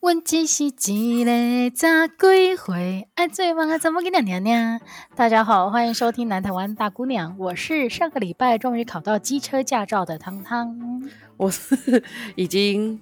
[0.00, 3.08] 问只是一个咋归回？
[3.16, 3.76] 爱醉吗？
[3.78, 4.80] 怎么给你娘娘？
[5.16, 11.02] 大家好，欢迎收听南台湾大姑娘，我是上个礼拜终于考到机车驾照的汤汤，
[11.36, 12.04] 我是
[12.36, 13.00] 已经，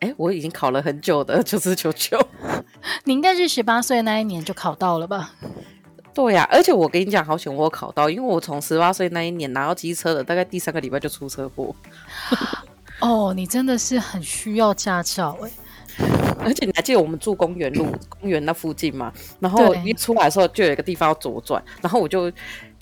[0.00, 2.18] 哎，我已经考了很久的，就是球球。
[3.04, 5.30] 你应该是十八岁那一年就考到了吧？
[6.12, 11.72] 对呀、啊，而且我跟你讲，好险我考到，因为我从十八岁那一年拿到机车的，大概第三个礼拜就出车祸。
[13.00, 15.50] 哦，你真的是很需要驾照哎。
[16.44, 17.86] 而且你还记得我们住公园路，
[18.20, 19.12] 公园那附近吗？
[19.40, 22.30] 然后一出来的时候就有一个地方要左转，然后我就，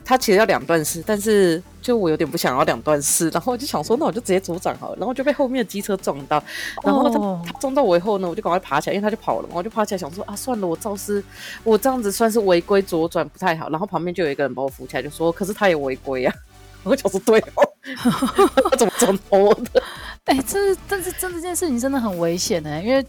[0.04, 6.42] 他其实要两段式，但是就我有点不想要两段式，然后我就想说，那我就直接左转好了，然后就被后面的机车撞到，
[6.82, 11.22] 然后他、哦、他撞到我以后呢，我就赶快爬起来，因为他就跑了嘛，我就爬起来想说啊，算了，我肇事，
[11.62, 16.34] 我这样子算是违规左转不太好，然后旁边就有一个人把我扶起来，就说，可是他也违规啊，
[16.82, 17.62] 我就说对哦，
[18.70, 19.82] 他怎么撞到我的？
[20.24, 23.04] 哎、欸，这但是这这件事情真的很危险呢，因为。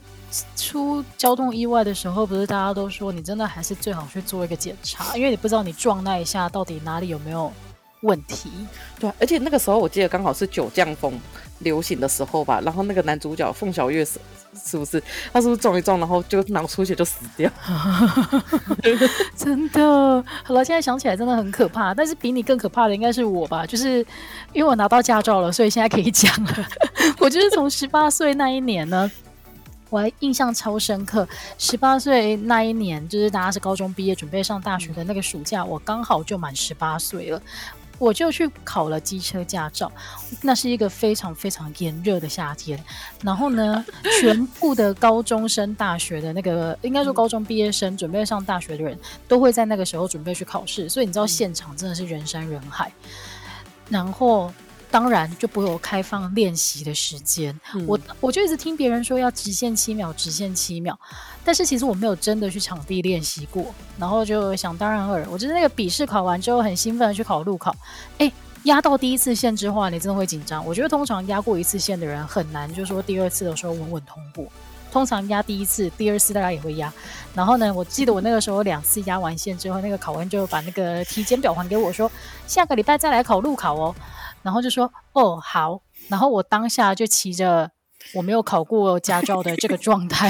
[0.55, 7.51] 出交通意外的时候，不是大家都说你真的还是最好去做一个检查，因为你不知道你撞那一下到底哪里有没有
[8.01, 8.49] 问题。
[8.99, 11.19] 对，而且那个时候我记得刚好是九降风
[11.59, 14.19] 流行的时候吧，然后那个男主角凤小岳是
[14.55, 17.49] 是不是他是不是撞一撞，然后就脑出血就死掉？
[19.37, 21.93] 真的，好了，现在想起来真的很可怕。
[21.93, 24.05] 但是比你更可怕的应该是我吧，就是
[24.51, 26.53] 因为我拿到驾照了，所以现在可以讲了。
[27.19, 29.09] 我就是从十八岁那一年呢。
[29.93, 31.27] 我还印象超深刻，
[31.59, 37.39] 十八岁那一年，就是大家是高中毕业准备上大学的那个暑假，我刚好就满十八岁了，
[37.99, 39.91] 我就去考了机车驾照。
[40.41, 42.83] 那是一个非常非常炎热的夏天，
[43.21, 43.85] 然后呢，
[44.19, 48.97] 全部的高中生、大学的那个，应该说高中毕业生准备上大学的人
[49.27, 52.91] 都会在那个时候准备去考试，所以你知道现场真的是人山人海，
[53.89, 54.51] 然后。
[54.93, 60.95] 当然就不会有开放练习的时间，嗯、我我就一直听别人说要直线七秒，直线七秒，
[61.43, 67.75] 但是其实我没有真的去场地练习过，然后就想当然尔，我就是那个笔试考完之后很兴奋的去考路考，
[68.19, 68.31] 哎，
[68.65, 70.63] 压到第一次线之后啊，你真的会紧张。
[70.63, 74.45] 我觉得通常压过一次线的人很难，就是说第二次的时候稳稳通过。
[74.91, 76.93] 通常压第一次，第二次大家也会压。
[77.33, 82.11] 然后呢，我记得我那个时候两次压完线之后，那个考官就把那个体检表还给我说，
[82.45, 83.95] 下个礼拜再来考路考哦。
[84.43, 87.71] 然后就说哦好，然后我当下就骑着
[88.13, 90.29] 我没有考过驾照的这个状态，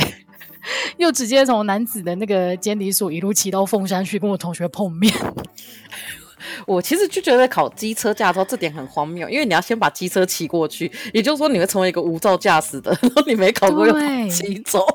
[0.97, 5.13] 又直接从男子的那个监理所一路骑到凤山去跟我同学碰面。
[6.67, 13.93] 我其实就觉得考机车驾照这点很荒谬，因为你要先把机车骑过去，也就是说你会成为一个无照驾驶的，然后你没考过又
[14.29, 14.85] 骑走。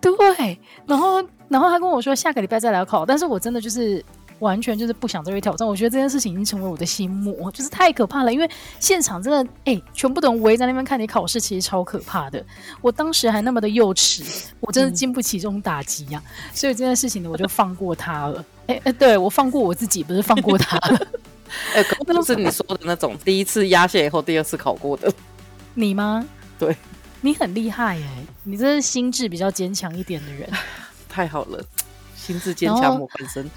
[0.00, 4.04] 对，然后然后他跟我说下个礼拜再来考，但是我真的就是。
[4.40, 8.32] 完全就是不想再去挑战，我觉得这件事情已经成为我的心魔，就是太可怕了。
[8.32, 12.44] 因为现场真的，哎、欸，全部都围在那边看你考试，其实超可怕的。
[12.80, 14.22] 我当时还那么的幼稚，
[14.60, 16.50] 我真的经不起这种打击呀、 啊嗯。
[16.54, 18.44] 所以这件事情呢，我就放过他了。
[18.66, 21.08] 哎、欸、哎、欸，对，我放过我自己，不是放过他了。
[21.74, 25.12] 哎、欸，可不是你说的那种第一次压线以后第二次考过的，
[25.74, 26.26] 你吗？
[26.58, 26.76] 对，
[27.22, 30.48] 你很厉害哎、欸，你这是心智比较坚强一点的人。
[31.08, 31.64] 太好了。
[32.28, 33.50] 心智坚强，模范生。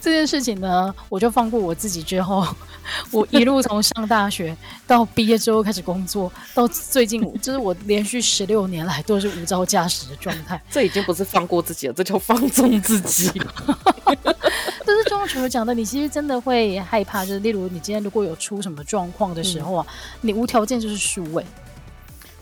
[0.00, 2.02] 这件事情呢，我就放过我自己。
[2.02, 2.44] 之后，
[3.12, 10.60] 我一路从上大学到毕业之后开始工作，到最近，就是我连续十六年来都是无照驾驶的状态。
[10.68, 13.30] 这已经不是放过自己了，这叫放纵自己。
[14.04, 21.46] 但是，就像我讲的，你其实真的会害怕，就是例如你今天如果有出什么状况的时候啊，嗯、你无条件就是输位。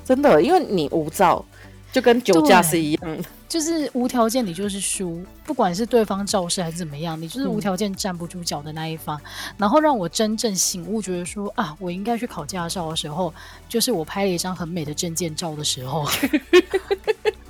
[0.04, 1.44] 真的，因为你无照，
[1.92, 3.24] 就跟酒驾是一样的。
[3.52, 9.20] 就是无条件，你就是输，不管是对方肇事还是怎么样，你就是无条件站不住脚的那一方。
[9.22, 9.54] 嗯。
[9.58, 13.30] 然后让我真正醒悟，觉得说啊，我应该去考驾照的时候，
[13.68, 16.06] 就是我拍了一张很美的证件照的时候。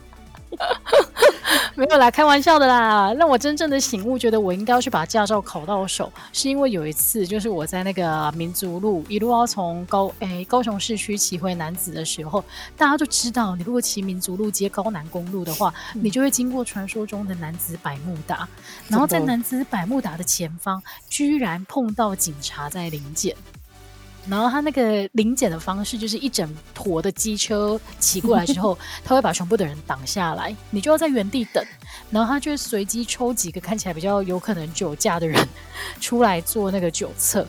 [1.74, 3.12] 没有啦，开玩笑的啦。
[3.14, 12.44] 让我真正的醒悟，觉得我应该要去把驾照考到手，是因为有一次，就是我在那个民族路一路要从高诶、欸、高雄市区骑回楠梓的时候，
[12.76, 18.46] 大家就知道，你如果骑民族路接高南公路的话，嗯、你就会经过传说中的楠梓百慕达，
[18.88, 23.34] 然后在楠梓百慕达的前方，居然碰到警察在临检。
[24.28, 31.64] 然后他那个临检的方式，就是一整坨的机车骑过来之后，他会把全部的人挡下来，你就要在原地等。
[32.10, 35.46] 然后他就随机抽几个看起来比较有可能酒驾的人
[36.00, 37.46] 出来做那个酒测。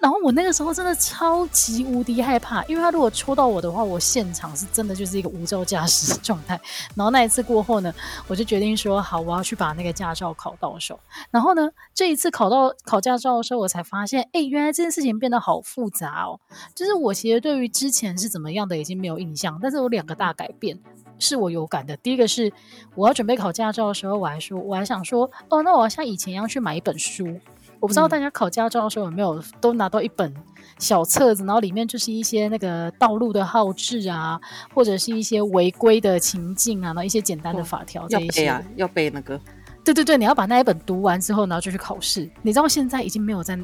[0.00, 6.60] 然后我那个时候真的超级无敌害怕，因为他如果戳到我的话，我现场是真的就是一个无照驾驶的状态。
[6.94, 7.92] 然后那一次过后呢，
[8.28, 10.98] 我就决定说好，我要去把那个驾照考到手。
[11.30, 16.38] 然后呢，这一次考到考驾照的时候，我才发现，哎，原来这件事情变得好复杂哦。
[16.74, 20.78] 就是我其实对于之前是怎么样的已经没有印象，但是有两个大改变
[21.18, 21.96] 是我有感的。
[21.96, 22.52] 第一个是
[22.94, 27.40] 我要准备考驾照的时候，我还说，我还想说，哦，那我要像以前一样去买一本书。
[27.80, 30.32] 我不知道大家考驾照的时候有没有都拿到一本
[30.78, 34.40] 小册子，然后里面就是一些那个道路的号志啊，
[34.74, 38.46] 或者是一些违规的情境啊，然后一些简单的法条这一些。
[38.46, 39.40] 要背啊，要背那个。
[39.84, 42.28] 对对对，你要把那一本读完之后，然后就去考试。
[42.42, 43.56] 你知道现在已经没有在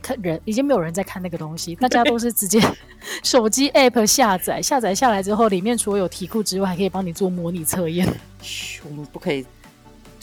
[0.00, 2.60] 看人，已经没有人在看那个东西，大家都是直接
[3.22, 8.08] 手机 app 下载，下载下来之后，里面除了有题库之外，还可以帮你做模拟测验。
[8.40, 9.44] 嘘，我们不可以。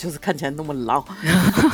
[0.04, 1.02] 就是看起来那么老，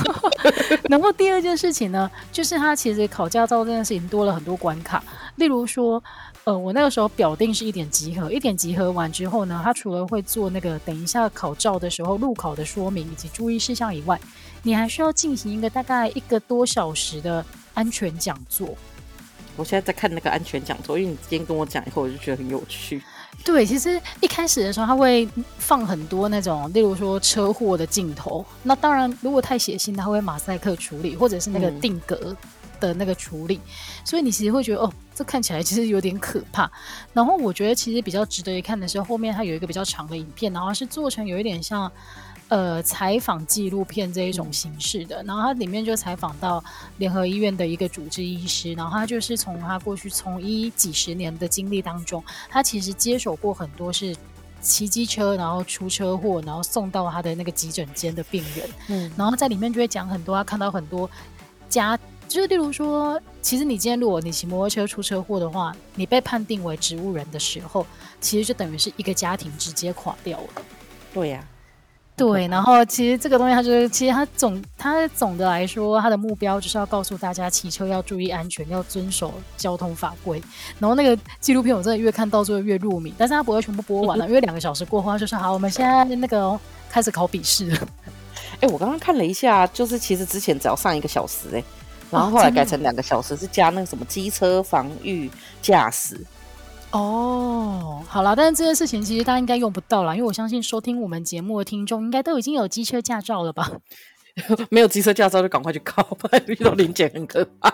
[0.87, 5.03] 然后第二件事情呢，就是他其实考驾照这件事情多了很多关卡，
[5.37, 6.01] 例如说，
[6.43, 14.21] 呃，我那个时候表定是一点集合，一点集合完之后呢，他除了会做那个等一下考照的时候路考的说明以及注意事项以外，
[14.61, 17.43] 你还需要进行一个大概一个多小时的
[17.73, 18.77] 安全讲座。
[19.55, 23.01] 我现在在看那个安全讲座，因为你今天跟我讲以后，我就觉得很有趣。
[23.51, 28.45] 对，其实一开始的时候，他会放很多那种，例如说车祸的镜头。
[28.61, 32.35] 那当然，如果太血腥，他会马赛克处理，或者是那个定格
[32.79, 33.55] 的那个处理。
[33.55, 33.69] 嗯、
[34.05, 36.71] 所以你其实会觉得，哦，这看起来其实有点可怕。
[37.11, 41.91] 然后我觉得，其实比较值得一看的是后面它有一个比较长的影片，然后是做成有一点像。
[42.49, 46.63] 呃，采访纪录片这一种形式的，然后它里面就采访到
[46.97, 54.15] 联合医院的一个主治医师，然后他就是从他过去从医几十年的经历当中，他其实接手过很多是
[54.61, 61.07] 骑机车然后出车祸，然后送到他的那个急诊间的病人，嗯，然后在里面就会讲很多，他看到很多
[61.69, 61.95] 家，
[62.27, 67.85] 就是例如说，其实你今天如果你骑摩托车出车祸的话，你被判定为植物人的时候，
[68.19, 70.47] 其实就等于是一个家庭直接垮掉了，
[71.13, 71.58] 对呀、啊。
[72.19, 80.39] 对， 然后其实这个东西，它就是其实它总它总的来说，它的目标就是要告诉大家骑车要注意安全，要遵守交通法规。
[80.77, 87.87] 然后那个纪录片我真的越看到最后越入迷，但是它不会全部播完了， 因为两个小时过后就是好，我们现在那个、哦、开始考笔试了。
[88.59, 91.63] 哎，我刚刚看了一下，就是其实之前只要上一个小时哎，
[92.11, 95.31] 然后后来改成两个小时，是加那个什么机车防御
[95.61, 96.19] 驾驶。
[96.91, 103.71] 哦，好了，但是这件事情其实大家应该用不到啦，因为我相信收听我们节目的听众应该都已经有机车驾照了吧？
[104.71, 107.69] 没有机车驾照就赶快去考吧， 遇到林姐很可怕。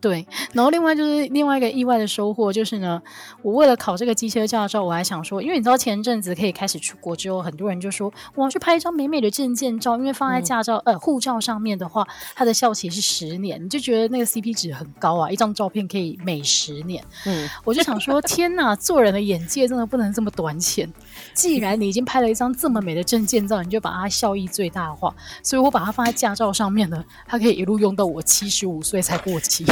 [0.00, 3.00] 对，然后另外就是另外一个意外的收获就是呢，
[3.42, 17.04] 我为了考这个机车驾照，我还想说，因为你知道前阵子可以开始出国之后，很多人就说我要去拍一张美美的证件照，因为放在驾照、嗯、呃护照上面的话，它的效期是十年，你就觉得那个 CP 值很高啊，一张照片可以美十年。
[17.26, 20.90] 嗯，我就想说，天哪，做人的眼界真的不能这么短浅。
[21.34, 29.64] 既然你已经拍了一张这么美的证件照，你就把它效益最大化，所以我把它放在驾照上面呢，它可以一路用到我七十五岁才过期。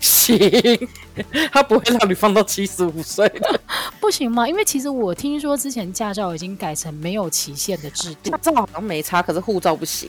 [0.00, 0.38] 行，
[1.52, 3.60] 他不会让你放到七十五岁的，
[4.00, 4.48] 不行吗？
[4.48, 10.08] 因为其实我听说之前驾照已经改成没有期限的制度，驾照好像没差，可是护照不行。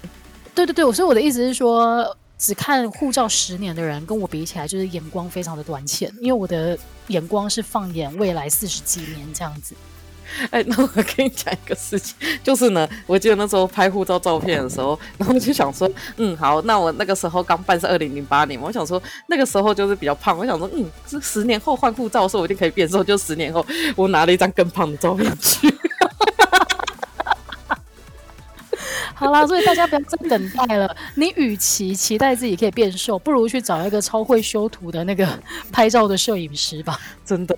[0.56, 6.77] 对对对，所以我的意思是说，只看护照十年的人跟我比起来，就是眼光非常的短浅，因为我的
[7.07, 9.75] 眼光是放眼未来四十几年这样子。
[10.51, 23.65] 哎，那我跟你讲一个事情，就是呢，我记得那时候拍护照照片的时候，然后我就想说，嗯，好，那我那个时候刚办是二零零八年，我想说那个时候就是比较胖，我想说，嗯，是十年后换护照的时候我一定可以变瘦，就十年后
[23.95, 25.74] 我拿了一张更胖的照片去。
[29.16, 35.25] 好啦，所以大家不要再等待了，你与其期待自己可以变瘦，不如去找一个超会修图的那个
[35.71, 37.56] 拍照的摄影师吧，真的。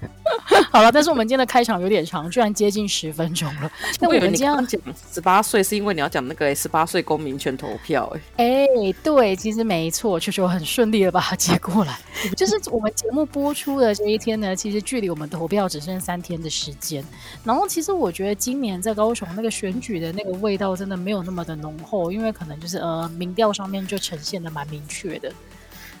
[0.70, 3.70] 好了，但是我们今天的开场有点长，居然接近十分钟了。
[4.00, 4.80] 那我们今天要讲
[5.12, 8.10] 十八岁，是因为你要讲那个十八岁公民权投票。
[8.36, 11.98] 哎，哎，对，其实没错，确实我很顺利的把它接过来。
[12.36, 17.04] 就是我们节目播出的这一天呢，其实距离我们投票只剩三天的时间。
[17.44, 25.32] 然后，其实我觉得今年在高雄那个选举的那个味道真的没有那么的浓厚，因为可能就是呃，民调上面就呈现的蛮明确的。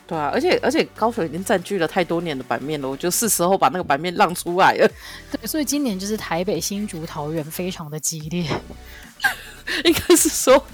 [0.08, 4.90] 对啊，而且而且高雄已经占据了太多年的版面了，我觉得是时候把那个版面让出来了。
[5.30, 8.46] 对，所以今年就是台北、新竹、桃园非常的激烈。
[9.84, 10.64] 应该是说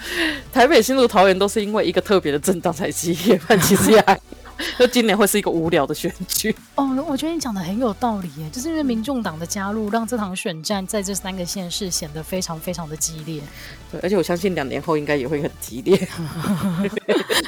[0.52, 4.18] 台北、新竹、桃园都是因为一个特别的震荡才激烈，但其实也还
[4.78, 6.54] 就今年会是一个无聊的选举。
[6.75, 13.42] 哦，我觉得你讲的很有道理耶，就是因为民众党的加入，让这场选战在这三个县市显得非常非常的激烈。
[13.90, 15.96] 对，而且我相信两年后应该也会很激烈。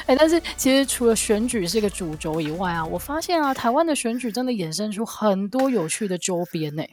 [0.07, 6.83] 哎、欸，但是其实除了选举是一个主轴以外啊，我发现啊，台湾的选举真的衍生出很多有趣的周边呢。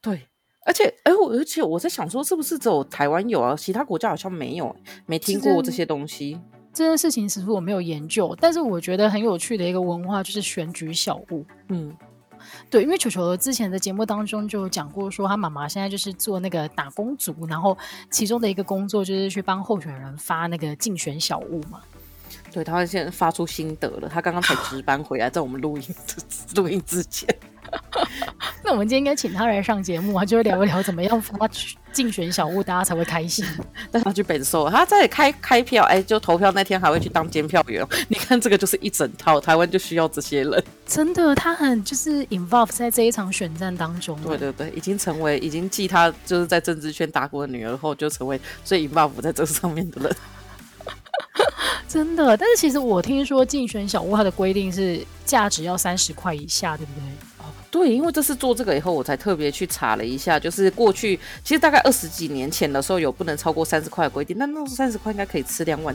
[0.00, 0.28] 对。
[0.66, 3.56] 而且，哎，我而且我在想说，是不是只有台湾有啊？
[3.56, 4.76] 其他国家好像没有，
[5.06, 6.38] 没听过这些东西。
[6.78, 11.44] 这件事情其实我没有研究，但是我觉得很有趣的一个文化就是选举小物。
[11.70, 11.92] 嗯，
[12.70, 17.76] 对，因为球球之前的节目当中就讲过，说他妈妈现在就是做那个打工族，然后
[18.12, 21.80] 其中的一个工作就是去帮候选人发那个竞选小物嘛。
[22.52, 25.82] 对，他现在发出心得了，他刚刚才值班回来，在我们录音
[26.54, 27.28] 录音之前。
[28.64, 31.48] 那我们今天应该请他来上节目啊，就会聊一聊怎么样发
[31.92, 33.44] 竞选小物，大家才会开心。
[33.90, 37.86] 带他去本寿，他在开开票，哎，就投票那天还会去当监票员。
[38.08, 40.64] 你看这个就是一整套，台湾就需要这些人。
[40.86, 44.20] 真的，他很就是 involve 在这一场选战当中。
[44.22, 50.16] 对对对，已经成为已经继他就是在政治圈打过的女儿后，就成为最 involve 在这上面的人。
[51.88, 57.27] 真的，但是其实我听说竞选小物它的规定是价值要三十块以下，对不对？
[57.70, 65.94] 对，因为这次做这个以后，我才特别去查了一下，就是过去其实大概二十几年前的时候有不能超过三十块的规定，那那时候三十块应该可以吃两碗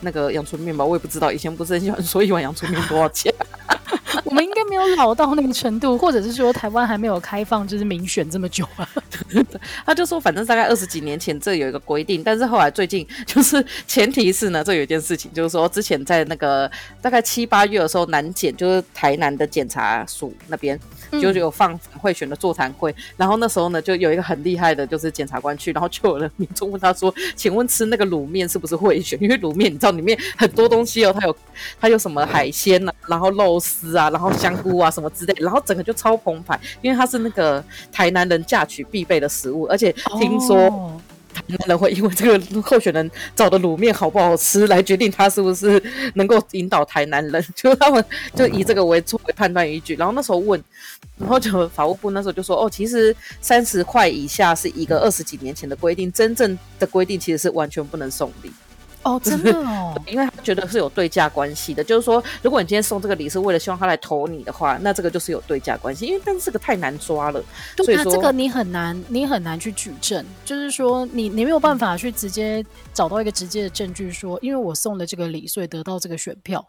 [0.00, 0.84] 那个阳春面吧？
[0.84, 3.32] 我也不知道，以前不是很喜欢说一碗阳春面多少钱。
[4.24, 8.86] 我们应该没有老到那个程度，或者是说台湾还没有开放，就是民选这么久啊。
[9.84, 16.70] 他就说，反正大概二十几年前这有一个规定，但是后来最近就是前提是呢，这有一件事情，就是说之前在那个
[17.00, 20.78] 大概七八月的时候，南检就是台南的检察署那边。
[21.12, 29.18] 就有放贿选的座谈会，然后那时候呢，就有一个很厉害的，就是检察官去，然后就有人民众问他说：“请问吃那个卤面是不是贿选？
[29.22, 31.34] 因为卤面你知道里面很多东西哦，它有
[31.80, 40.56] 它有什么海鲜呐、啊，然后肉丝啊，然后香菇啊什么之类，然后整个就超澎湃，因为它是那个台南人嫁娶必备的食物，而且听说。
[40.56, 41.00] 哦”
[41.38, 45.80] 台南人会因为这个候选人找的卤面好不好吃来决定他是不是
[46.14, 49.94] 能够引导台南人，就他们就以这个为作为判断依据。
[49.94, 50.60] 然后那时候问，
[51.16, 58.50] 然后就法务部那时候就说：“哦，其实三十块以下是一个二十几年前的规定，真正的规定其实是完全不能送礼。”
[59.02, 66.06] 哦，真的哦， 因为他觉得是有对价关系的，就是说，如果你今天送这个礼是为了希望他来投你的话，那这个就是有对价关系。
[66.06, 67.42] 因为但是这个太难抓了，
[67.76, 76.64] 对所以说这个你很难，你很难去举证，就是说你你没有办法去直接找到一个直接的证据说，因为我送了这个礼，所以得到这个选票。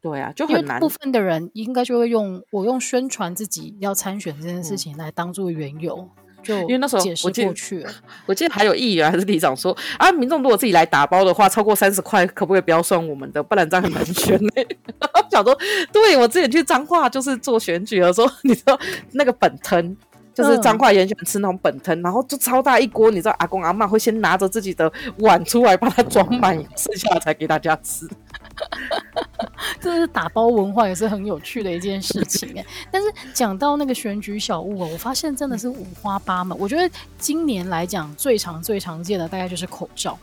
[0.00, 0.78] 对啊，就很难。
[0.78, 6.08] 部分的人应该就会用我用宣传自己要参选这件事情来当做缘由。
[6.16, 7.86] 嗯因为那时候我记得，
[8.26, 13.42] 我记得还有议员还是里长说啊，民众如果自己来打包的话，超过三十块，可不可以不要算我们的？
[13.42, 14.50] 不然这样很难选呢。
[15.30, 15.56] 想说，
[15.92, 18.78] 对我之前去彰化就是做选举的时候，你知道
[19.12, 19.96] 那个本藤，
[20.34, 28.08] 就是彰化人喜欢吃那种本汤，然后就超大一锅，你知道阿公阿嬷会先拿着自己的碗出来把它装满，剩下才给大家吃。
[29.80, 32.64] 这是打包文化，也是很有趣的一件事情哎。
[32.90, 36.56] 但是讲到那个选举小物哦，我发现真的是五花八门。
[36.58, 40.18] 我觉得今年来讲最常、最常见的大概就是口罩，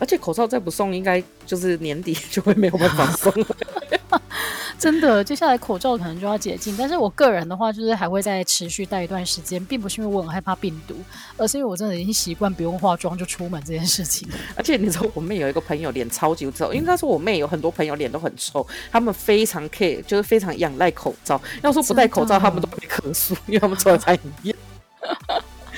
[0.00, 3.46] 而且口罩再不送，应该就是年底就会没有办法送了。
[4.78, 10.94] 真的，接下来口罩可能就要解禁，但是我个人的话，就是还会再持续戴一段时间，并不是因为我很害怕病毒，
[11.36, 14.26] 而是因为我真的已经习惯不用化妆就出门这件事情。
[14.56, 21.38] 而且你知道，我妹有一个朋友脸超级臭，因为她说我妹有很多朋友脸都很臭，他们非常 care，就是非常仰赖口罩。
[21.62, 24.56] 要说不戴口罩，他们都会咳嗽，因为他们抽的太严。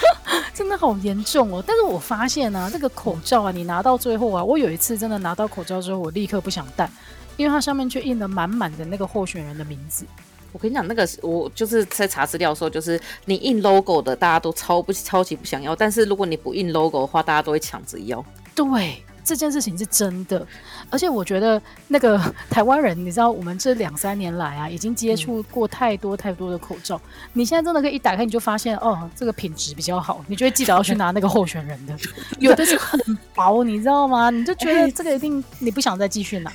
[0.55, 1.63] 真的好严重哦！
[1.67, 6.91] 但是我发现啊，这个口罩啊，你拿到最后啊，我有一次真的拿到口罩之后，我立刻不想戴。
[7.39, 10.05] 因为它上面却印了满满的那个候选人的名字。
[10.53, 18.23] 我跟你讲，那个我就是在查资料的时候，就是你印 logo 的，大家都超不超级不想要；但是如果你不印 logo 的话，大家都会抢着要。
[18.55, 19.03] 对。
[19.25, 20.45] 这件事情是真的，
[20.91, 27.01] 而且我觉得那个 台湾人，你知道，我们这两三年来啊，已经接触过太多太多的口罩。
[27.33, 31.95] 你现在真的可以一打开，你就发现哦，这个品质比较好，你就会记得要去拿那个候选人的。
[32.41, 33.01] 有的是很
[33.35, 34.29] 薄，你知道吗？
[34.31, 36.53] 你就觉得这个一定你不想再继续拿。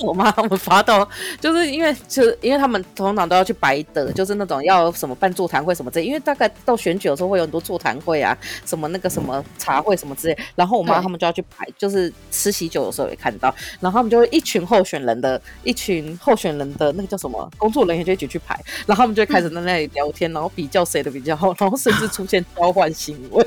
[0.00, 1.06] 我妈他们发到，
[1.40, 11.97] 就是因为就是因为他们通常都要去白的，就是那种要什么办座谈会什么之类，因为大概到选举的时候会有很多座谈会啊，什么那个什么茶会什么之类，然后我妈他们就要去排，就是。
[11.98, 23.44] 是吃喜酒的时候也看到，然后他们就会一群候选人的一群候选人的那个叫什么工作人员就一起去排， 然后他们就开始在那里聊天，然后比较谁的比较好，然后甚至出现交换行为，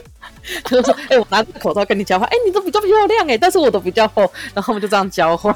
[0.65, 4.22] 就是说，哎、我拿着口罩跟你交换，哎、你的比较漂亮哎，但是我的比较厚，
[4.53, 5.55] 然后我们就这样交换。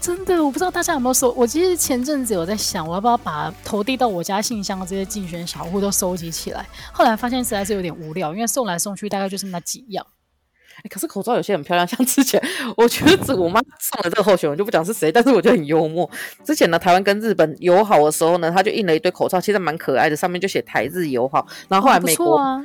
[0.00, 1.32] 真的，我不知道大家有没有收。
[1.32, 6.64] 我其实前阵子有在想，我要不要把投递到我家信箱的这些竞选小物都收集起来。
[6.92, 10.06] 后来发现实在是有点无聊，因为送来送去大概就是那几样。
[10.84, 12.40] 欸、可是口罩有些很漂亮，像之前
[12.76, 16.08] 我觉得这我妈送了这个候选人就不讲是谁，但是我觉得很幽默。
[16.44, 21.46] 之前呢，台湾跟日本友好的时候呢，他就印了一堆口罩，其实蛮可爱的，上面就写台日友好。
[21.68, 22.62] 然后后来美国、啊、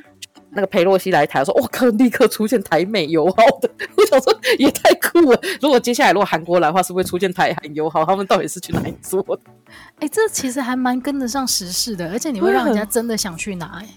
[0.52, 3.70] 那个裴洛西来台说，哇靠，立刻出现台美友好的。
[3.98, 5.40] 我想说也太酷了。
[5.62, 8.06] 如果接下来如果韩国来的话，是不是会出现台韩友好？
[8.06, 9.40] 他们到底是去哪里做的？
[10.00, 13.88] 哎、欸，这其实还蛮跟得上时事的，而且你会让人家真的想去拿、欸。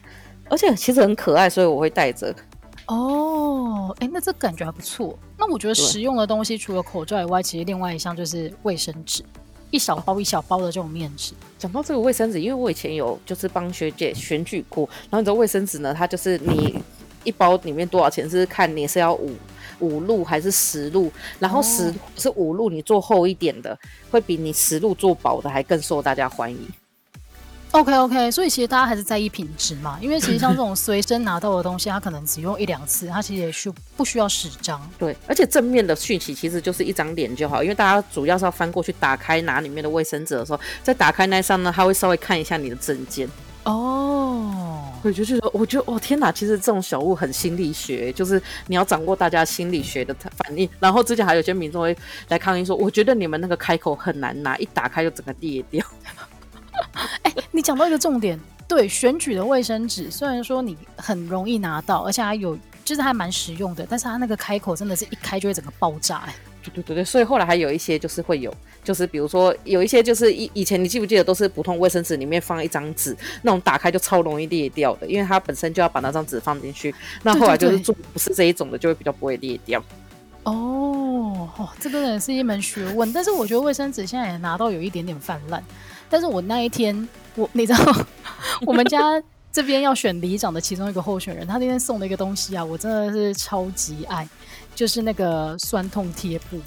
[0.48, 2.34] 而且其实很可爱，所以我会带着。
[2.86, 5.18] 哦，哎，那这感觉还不错。
[5.36, 9.24] 那我觉得实用的东西除了口罩以外，其实另外一项就是卫生纸，
[9.70, 11.32] 一小包一小包的这种面纸。
[11.58, 16.80] 讲到这个卫生纸，因为我以前有就是帮学姐选举过，然后你知道卫生纸呢，它就是你
[17.24, 19.32] 一包里面多少钱，是看你是要五
[19.80, 23.76] 五路还是十路，然后十是五路，你做厚一点的，
[24.12, 26.58] 会比你十路做薄的还更受大家欢迎。
[27.76, 34.80] OK OK，所以其实大家还是在意品质嘛，因为其实像 这种随身拿到的东西，它可能只用一两次，它其实也需不需要十张。
[34.98, 43.28] 对，而且正面的讯息其实就是一张脸就好，因为大家主要是要翻过去打开拿里面的卫生纸的时候，在打开那一刹那，他会稍微看一下你的证件。
[43.64, 50.66] 哦，我就觉得，我觉得，哦天哪，其实这种小物很心理学，就是你要掌握大家心理学的反应。
[50.78, 51.94] 然后之前还有些民众会
[52.28, 55.84] 来抗议说，我觉得你们那个开口很难拿，一打开就整个裂掉。
[57.22, 66.18] 哎、欸，你讲到一个重点，对，选举的卫生纸，虽然说你很容易拿到，而且还有，就是还蛮实用的，但是它那个开口真的是一开就会整个爆炸。
[66.26, 68.52] 哎，对对对对，所以后来还有一些就是会有，
[68.82, 76.94] 就是比如说有一些就是以以前你记不记得都是普通卫生纸里面放一张纸，那种打开就超容易裂掉的，因为它本身就要把那张纸放进去。
[77.22, 79.82] 那后来就是做不是这一种的，就会比较不会裂掉。
[80.44, 85.62] 哦，哦，这个也是一门学问，但是我觉得卫生纸现在也拿到有一点点泛滥。
[86.08, 88.06] 但是我那一天，我你知道，
[88.66, 89.00] 我们家
[89.52, 94.28] 这边要选里长的其中一个候选人，他那天送了一个东西啊，我真的是超级爱，
[94.74, 96.60] 就是那个酸痛贴布。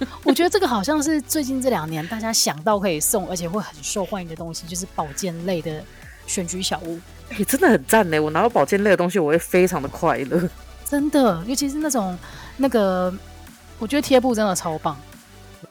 [0.24, 5.84] 我觉得这个好像是最近这两年大家想到可以送，而且会很受欢迎的东西，就是保健类的
[6.26, 6.98] 选举小物。
[7.28, 8.18] 哎、欸，真的很赞呢！
[8.18, 10.48] 我拿到保健类的东西，我会非常的快乐。
[10.86, 12.18] 真的，尤其是那种
[12.56, 13.12] 那个，
[13.78, 14.96] 我觉得贴布真的超棒。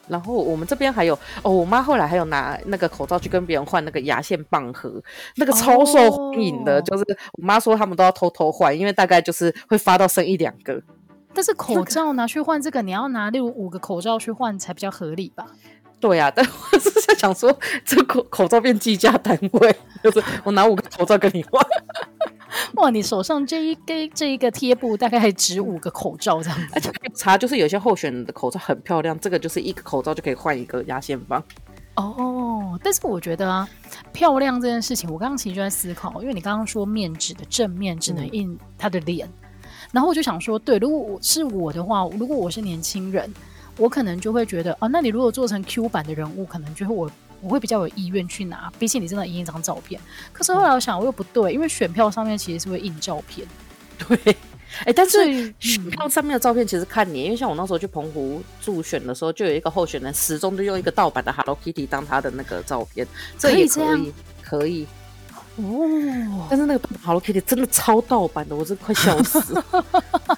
[0.07, 5.01] 然后我们这边还有哦，我妈后来还有拿那个口罩去跟别人换那个牙线棒盒，
[5.35, 7.03] 那个超受欢迎的，哦、就是
[7.33, 10.81] 我妈说他们都要偷偷换，因为大概就是会发到剩一两个。
[11.33, 15.45] 但是口罩拿去换这个，你要拿六五个口罩去换才比较合理吧？
[15.99, 21.61] 对呀、啊，但我是在想说，这口口罩变计价单位， 就是我拿五个口罩跟你换。
[22.75, 31.43] 哇，你手上这一根这一个贴布大概还值五个口罩这样子，而且查就是有些候选人的口罩很漂亮，这个就是一个口罩就可以换一个压线棒。
[31.95, 33.67] 哦，但是我觉得啊，
[34.13, 43.31] 漂亮这件事情，我刚刚其实就在思考，因为你刚刚说面纸的正面只能印他的脸，嗯、然后我就想说，对，如果我是我的话，如果我是年轻人，
[43.77, 47.11] 我可能就会觉得，哦，那你如果做成 Q 版的人物，可能就会我。
[47.41, 49.99] 我会比较有意愿去拿，毕竟你真的印一张照片。
[50.33, 53.47] 可是后来我想，我又不对，因为选票上面其实是会印照片。
[54.07, 63.05] 对，哎、欸，但是选票上面的照片其实看你，因为像我那时候去澎湖助选的时候，就有一个候选人始终都用一个盗版的 Hello Kitty 当他的那个照片，
[63.37, 64.87] 这也可以，可以，可以
[65.57, 66.47] 哦。
[66.49, 69.65] 但是那个 Hello Kitty 真的超盗版的，我真的快笑死了。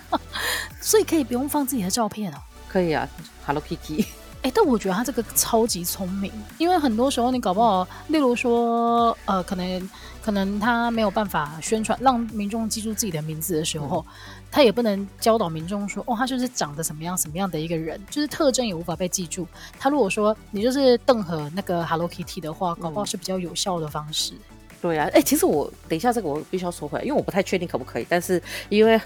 [0.81, 2.37] 所以可以不用放自己的照片哦？
[2.67, 3.07] 可以啊
[3.45, 4.05] ，Hello Kitty。
[4.43, 19.47] 哎、欸，但我觉得他这个超级聪明，因为很多时候你搞不好，例如说，呃，可能可能他没有办法宣传，让民众记住自己的名字的时候，嗯、他也不能教导民众说，哦，他就是长得什么样什么样的一个人，就是特征也无法被记住。
[19.77, 24.33] 他如果说你就是邓和那个 Hello Kitty 的话，搞不好是比较有效的方式。
[24.33, 28.99] 嗯、对啊，哎、欸，其实我等一下这个我必须要说回来，因为我不太确定可不可以，但是因为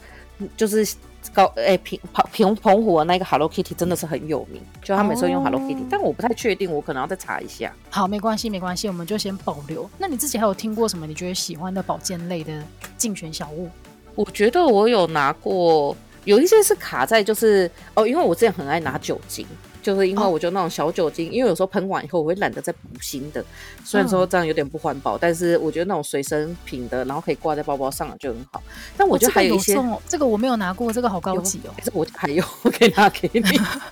[0.56, 0.96] 就是。
[1.34, 2.00] 高诶，平
[2.32, 7.74] 平澎湖的那个 Hello Kitty 真的是很有名，就他每次用 Hello Kitty，、哦、但我不太确定，我可能要再查一下。
[7.90, 9.90] 好，没关系，没关系，我们就先保留。
[9.98, 12.64] 那你自己还有听过什么你觉得喜欢的保健类的
[12.98, 13.70] 竞选小物？
[14.16, 19.46] 我觉得我有拿过，有一些是卡在就是哦，因为我之前很爱拿酒精。
[19.86, 23.46] 就是因为我觉得那种小酒精，哦、因为有时候喷完以后我会懒得再补新的，
[23.84, 28.64] 虽然说这样有点不环保，嗯、但是我觉得那种随身品的，然后可以挂在包包上就很好。
[28.98, 31.70] 但我觉得还有一些，哦这个有哦、这个我没有拿过，这个好高级哦。
[31.84, 33.44] 这我还有，我可以拿给你。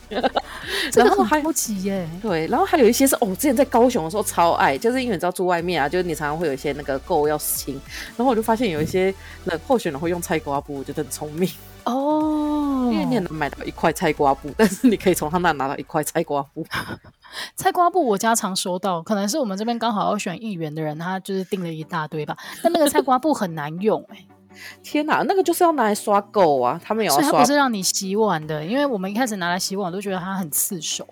[0.91, 2.09] 这个很高级耶。
[2.23, 7.79] 对，然后还有一些是哦，我之前在高雄的时候超爱，就是因为你知道住外面啊，就是你常常会有一些那个垢要清，
[8.17, 9.13] 然后我就发现有一些
[9.45, 11.47] 人候选人会用菜瓜布，我觉得很聪明。
[11.85, 12.89] 哦。
[12.91, 16.65] 因为你买到一块菜瓜布， 但是你可以从他那拿到一块菜瓜布。
[17.55, 22.37] 菜瓜布我家常收到，可能是我们这边刚好要选议员的人，他就是订了一大堆吧。
[22.61, 24.27] 但那个菜瓜布很难用哎、欸。
[24.83, 26.79] 天哪，那个就是要拿来刷垢啊！
[26.83, 31.07] 他们有要刷，所以它不是让你洗碗的，因为我们一开始拿来洗碗都觉得它很刺手。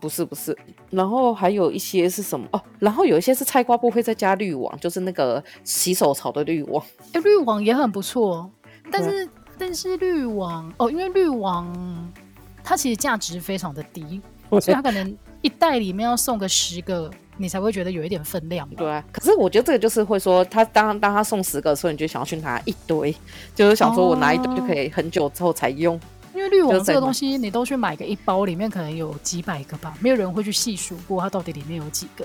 [0.00, 0.56] 不是不是，
[0.90, 2.62] 然后还有一些是什么哦？
[2.78, 6.84] 然后有一些是菜瓜布会再加滤网，就是那个洗手槽的滤网。
[7.12, 8.48] 哎，滤网也很不错，
[8.90, 12.12] 但是、嗯、但是滤网哦，因为滤网
[12.62, 14.20] 它其实价值非常的低，
[14.60, 17.10] 所以它可能一袋里面要送个十个。
[17.36, 19.04] 你才会觉得有一点分量，对啊。
[19.10, 23.12] 可是我觉得这个就是会说，他当当他送十个的时候，你就想要去拿一堆，
[23.56, 25.96] 就是想说我拿一堆就可以很久之后才用。
[25.96, 26.00] 哦、
[26.32, 32.24] 因为滤网这个东西，你都去买个一包，里面可能有几百个吧，没有人会去细数过它到底里面有几个。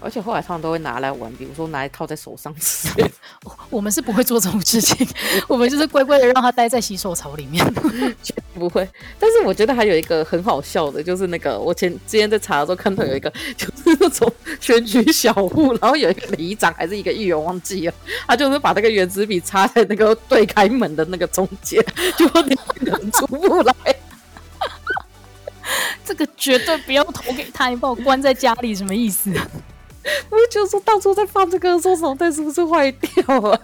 [0.00, 2.88] 而且后来他们都会拿来玩，比如说拿来套在手上吃。
[3.68, 5.06] 我们是不会做这种事情，
[5.46, 7.64] 我们就是乖乖的让它待在洗手槽里面，
[8.22, 8.88] 绝不会。
[9.18, 17.94] 但是我觉得还有一个很好笑的，就是那个我前之前在查的时候看到有一个， 就是那种选举小物，然后有一个里长还是一个议员忘记了，
[18.26, 21.84] 他就是把那个原子笔插在那个对开门的那个中间，
[22.16, 23.74] 就你人出不来。
[26.04, 29.30] 这个绝对不要投给他，你把我关在家里什么意思？
[30.30, 33.60] 我就说当初在放这个时候，脑袋是不是坏掉了？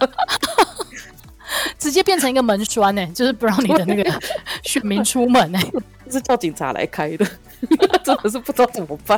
[1.79, 4.21] 直接变成一个门栓呢、欸，就是不让你的那个
[4.63, 5.71] 选民出门呢、欸，
[6.11, 7.25] 是叫警察来开的，
[8.03, 9.17] 真的是不知道怎么办。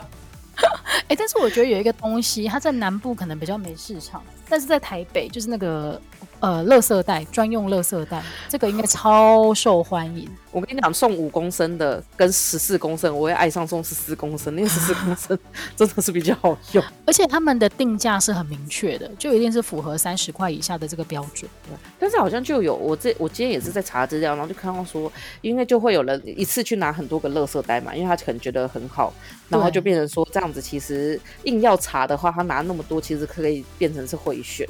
[0.55, 6.01] 哎、欸，但是我觉得有一个东西，它在南部可能比较没市场，但是在台北就是那个。
[6.41, 10.25] 呃，垃圾袋专用垃圾袋，这个应该超受欢迎。
[10.53, 15.37] 我跟你讲，送五公升的跟十四公升，我会爱上送十四公升，因为十四公升
[15.75, 21.51] 真的是比较好用，而且他们的定价是很明确的，就一定是符合三十块以下的这个标准。
[21.67, 29.13] 对，但是好像就有我这我今天也是在查资料，然后就看到说，因为就会有人一次去拿很多个垃圾袋嘛，因为他可能觉得很好，
[29.49, 34.67] 然后就变成说这样子，其实硬要查的话，他拿那么多，其实可以变成是贿选。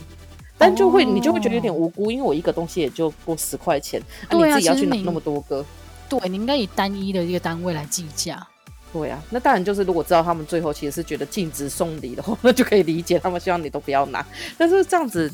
[0.61, 5.65] 但就会，你就会觉得有点无辜，因为我一个东西也就过十块钱，对啊，你自己要去拿那么多个，
[6.09, 8.45] 对，你应该以单一的一个单位来计价。
[8.91, 14.25] 对啊，那当然就是如果知道他们最后其实是觉得禁止送礼的话， 那就可以理解他们希望你都不要拿。
[14.57, 15.31] 但是这样子，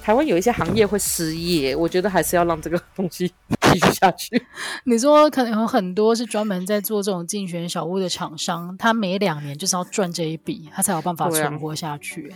[0.00, 3.26] 台湾有一些行业会失业，我觉得还是要让这个东西
[3.72, 4.40] 继续下去。
[4.86, 12.32] 你说可能有很多是专门在做这种竞选小屋的厂商，他每两年就是要赚这一笔，他才有办法存活下去。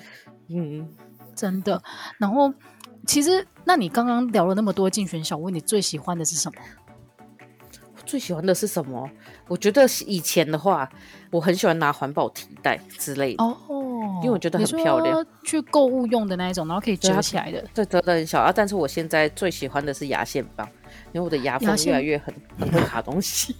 [0.49, 0.89] 嗯。
[1.35, 1.83] 真的，
[2.18, 2.53] 然后
[3.07, 6.61] 其实，那你刚刚聊了那么多竞选小物，你最喜欢的是什么？
[7.97, 9.09] 我最喜欢的是什么？
[9.49, 10.88] 我觉得以前的话，
[11.31, 13.57] 我很喜欢拿环保提袋之类的哦，
[14.23, 18.53] 因为我觉得很漂亮，去购物用的那一种，然后可以折起来的，对，折的很小啊。
[18.55, 20.66] 但是我现在最喜欢的是牙线棒，
[21.12, 23.55] 因为我的牙缝越来越很很会卡东西。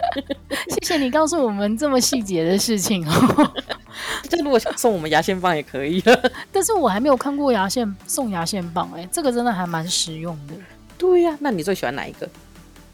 [0.68, 3.52] 谢谢你告诉我们这么细节的事情哦。
[4.28, 10.54] 这如果想送我们牙线棒也可以了， 但是我还没有看过牙线送牙线棒哎、欸，这个真的还蛮实用的。
[10.96, 12.28] 对呀、啊，那你最喜欢哪一个？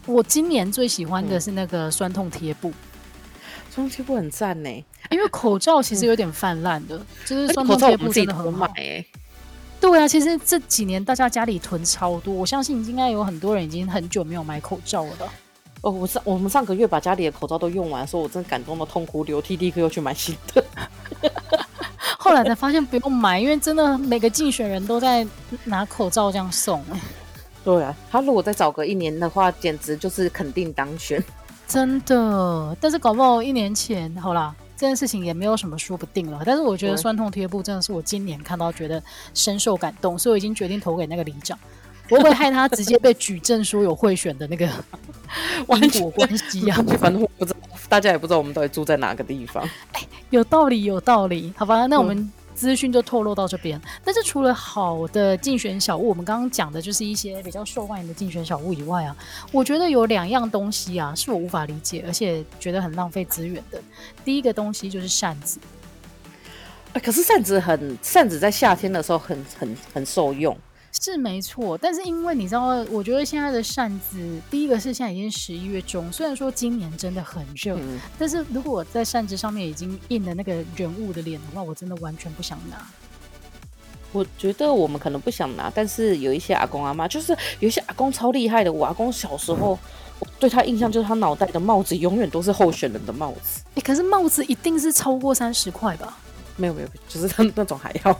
[0.05, 2.71] 我今年最喜欢的是那个酸痛贴布，
[3.69, 9.05] 酸痛贴布很赞呢，因为口罩其实有点泛滥的，嗯、就是酸痛贴布真的很好买哎。
[9.79, 15.31] 对啊，其实这几年大家家里囤超多，我相信应该有很多人已经很久没有买口罩了。
[15.81, 20.63] 哦，我上我们上个月把家里的口罩都用完，说我真感动的痛哭流涕，立刻又去买新的。
[22.19, 25.25] 后来才发现不用买，因为真的每个竞选人都在
[25.63, 26.83] 拿口罩这样送。
[27.63, 31.23] 对啊，他如果再早个一年的话，简直就是肯定当选。
[31.67, 36.41] 真的，但是搞不好一年前，好啦，这件事情也没有什么说不定了。
[36.45, 39.01] 但是我觉得酸痛贴布真的是我今年看到觉得
[39.33, 41.57] 深受感动，所以我已经决定投给那个里长。
[42.09, 44.67] 我会害他直接被举证说有贿选的那个
[45.81, 46.83] 因果关系啊！
[46.99, 49.63] 反正我不知道，大家也不知道我们到底住在哪个地方。
[49.93, 51.53] 哎，有道理，有道理。
[51.55, 53.77] 好吧，那我们资讯就透露到这边。
[53.77, 59.15] 嗯、但是除了好的竞选小物，我们刚刚讲的就是一些比较受欢迎的竞选小物以外啊，
[59.51, 63.79] 我觉得有两样东西啊，是我无法理解，而且觉得很浪费资源的。
[64.25, 65.59] 第一个东西就是扇子。
[66.93, 70.57] 哎，可是扇子很，扇子在夏天的时候很很很受用。
[70.91, 74.17] 是没错，但是因为你知道，我觉得现在的扇子，
[74.49, 82.85] 第一个是现在已经十一月中，虽然说今年真的很热，嗯、但是如果我在扇子上面已经印了那个人物的脸的话，我真的完全不想拿。
[84.11, 88.73] 我觉得我们可能不想拿，但是有一些阿公阿妈，就是有一些阿公超厉害的。
[88.73, 89.77] 我阿公小时候，
[90.17, 93.61] 我对他印象就是他脑袋的帽子永远都是候选人的帽子。
[93.69, 96.17] 哎、欸，可是帽子一定是超过三十块吧？
[96.57, 98.19] 没有没有，就是他那种还要。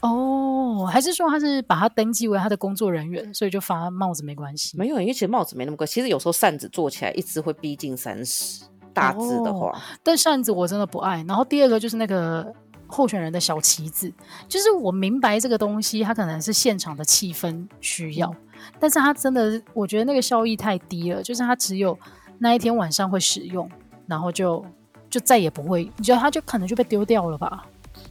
[0.00, 0.80] 哦。
[0.80, 4.76] 哦，还是说他是把他登记为他的工作人员，所以就发帽子没关系？
[4.78, 5.86] 没有，因为其实帽子没那么贵。
[5.86, 9.70] 其实有时候扇子做起来一只会逼近三十，大致的话。
[9.70, 11.22] 哦，但扇子我真的不爱。
[11.28, 12.50] 然后第二个就是那个
[12.86, 14.10] 候选人的小旗子，
[14.48, 21.98] 就是我明白这个东西，它可能是现场的气氛需要，嗯、但是它真的，我觉得那个效益太低了，就是它只有
[22.38, 23.68] 那一天晚上会使用，
[24.06, 24.64] 然后就
[25.10, 27.66] 就再也不会，你觉得它就可能就被丢掉了吧？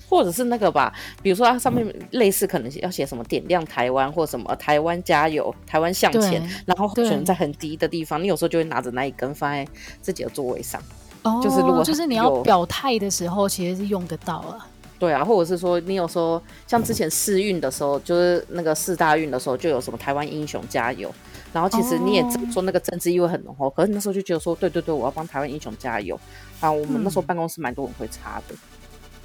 [0.10, 0.92] 或者是那个吧，
[1.22, 9.68] 比如说它上面类似可能要写什么点亮台湾或什么台湾加油、台湾向前，然后可能在很低的地方，你有时候就会拿着那一根放在
[10.02, 10.82] 自己的座位上。
[11.22, 14.68] 哦，就是如果就是你要表态的时候，其实是用得到啊。
[14.98, 21.10] 对啊，或者是说你有时候像之前试运的时候，就是那个四大运的时候，就有什么台湾英雄加油，
[21.54, 26.20] 然后其实你也说那个政治意味很浓厚，哦，可是你那时候就觉得说，对对对，我要帮台湾英雄加油
[26.60, 26.72] 啊。
[26.72, 28.56] 我们那时候办公室蛮多人会插的。
[28.56, 28.79] 嗯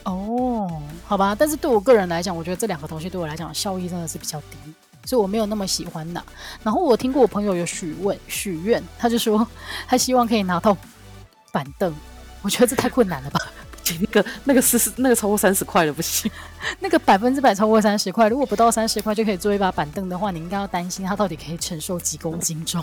[0.04, 4.56] 哦，好吧，但是对我个人来讲，我觉得这两个东西对我来讲效益真的是比较低，
[5.04, 6.22] 所以我没有那么喜欢拿。
[6.62, 9.46] 然后我听过我朋友有许问许愿，他就说
[9.88, 10.76] 他希望可以拿到
[11.50, 11.94] 板凳，
[12.42, 13.40] 我觉得这太困难了吧？
[14.00, 16.30] 那个那个是那个超过三十块的不行，
[16.80, 22.82] 那个百分之百超过三十块，如果不到三十块就可以做一把板凳的话，你应该要担心它到底可以承受几公斤重。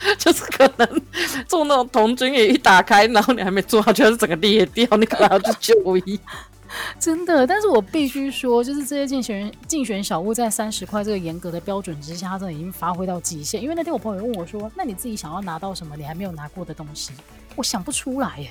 [0.18, 1.02] 就是可能
[1.46, 6.18] 做那种童军也一打开，然后你还没做好，就是整个裂掉，你可能要去就医。
[7.00, 13.60] 真的，但是我必须说，就是这些竞选竞选小物在三十块这个严格的标准之下，它真的已经发挥到极限。
[13.60, 15.96] 因为那天我朋友问我说：“那你自己想要拿到什么？
[15.96, 17.12] 你还没有拿过的东西？”
[17.56, 18.50] 我想不出来耶。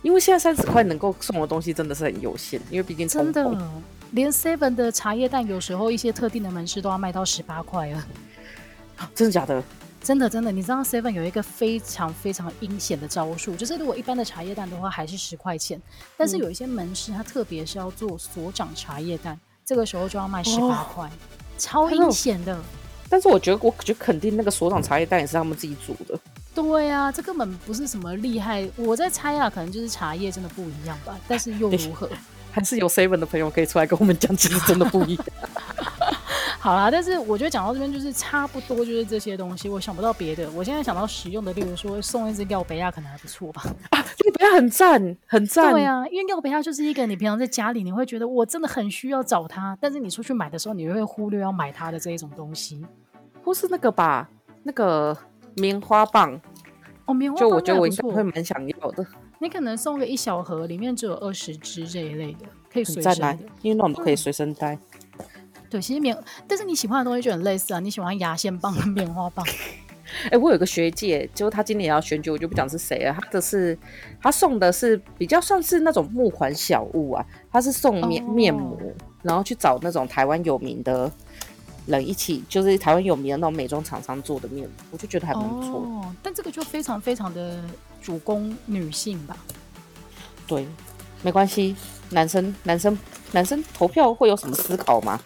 [0.00, 3.54] 因为现在三十块能够送的东西真的是很有限，因为毕竟真的
[4.12, 7.92] 连 Seven 的茶叶蛋有时候一些特定的门市都要卖到十八块
[8.96, 9.10] 啊。
[9.14, 9.62] 真的假的？
[10.02, 15.82] 真的真的，你知道 Seven 有一个非常非常阴险的招数，就是如果一般的茶叶蛋的话还是十块钱，
[16.16, 21.10] 但是有一些门市它特别是要做所长茶叶蛋，这个时候就要卖十八块，
[21.58, 22.56] 超阴险的。
[23.08, 26.16] 但是我觉得，我觉得肯定那个所长茶叶蛋也是他们自己煮的。
[26.54, 31.18] 对啊，这根本不是什么厉害，我在猜啊，可能就是茶叶真的不一样吧。
[31.26, 32.08] 但是又如何？
[32.52, 35.24] 还是有 Seven 的朋友可以出来跟我们讲，其实真的不一样。
[36.58, 40.50] 好啦，但是我觉得讲到这边就是差不多，就是这些东西，我想不到别的。
[40.50, 43.62] 我现在想到实用的，例如说送一支廖杯亚可能还不错吧？
[43.90, 45.72] 啊，廖杯亚很赞，很赞。
[45.72, 52.84] 对啊，因为廖杯亚就是一个你平常在家里你会觉得我真的很需要找它，但是你出去买的时候你会忽略要买它的这一种东西，
[53.44, 54.28] 或是那个吧，
[54.64, 55.16] 那个
[55.54, 56.40] 棉花棒。
[57.04, 59.06] 哦，棉花棒就我觉得我应该会蛮想要的。
[59.38, 64.74] 你可能送个一小盒，里面只有二十支这一类的，可以随身的，因为那种都可以随身带。
[64.74, 64.80] 嗯
[65.76, 66.16] 对，其实棉，
[66.48, 67.80] 但是你喜欢的东西就很类似啊。
[67.80, 69.46] 你喜欢牙线棒跟棉花棒。
[70.24, 73.12] 哎、欸，我有个学姐，就她今年也要选举，我就不讲是谁了。
[73.12, 73.78] 她的是，
[74.22, 77.22] 她送的是比较算是那种募款小物啊。
[77.52, 78.78] 她是送面、哦、面膜，
[79.22, 81.12] 然后去找那种台湾有名的
[81.84, 85.80] 人一起，就是台湾有名的那种美妆厂商做的面膜，我就觉得还不错。
[85.80, 87.62] 哦，但这个就非常非常的
[88.00, 89.36] 主攻女性吧？
[90.46, 90.66] 对，
[91.26, 91.74] 没关系，
[92.10, 92.96] 男生男生。
[93.32, 95.20] 男生投票会有什么思考吗？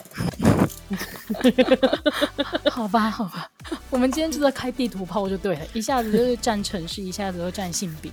[2.71, 3.49] 好吧，好吧，
[3.91, 8.11] 我们今天就在开地图炮就对了，一下子就是占城市，一下子又占性别。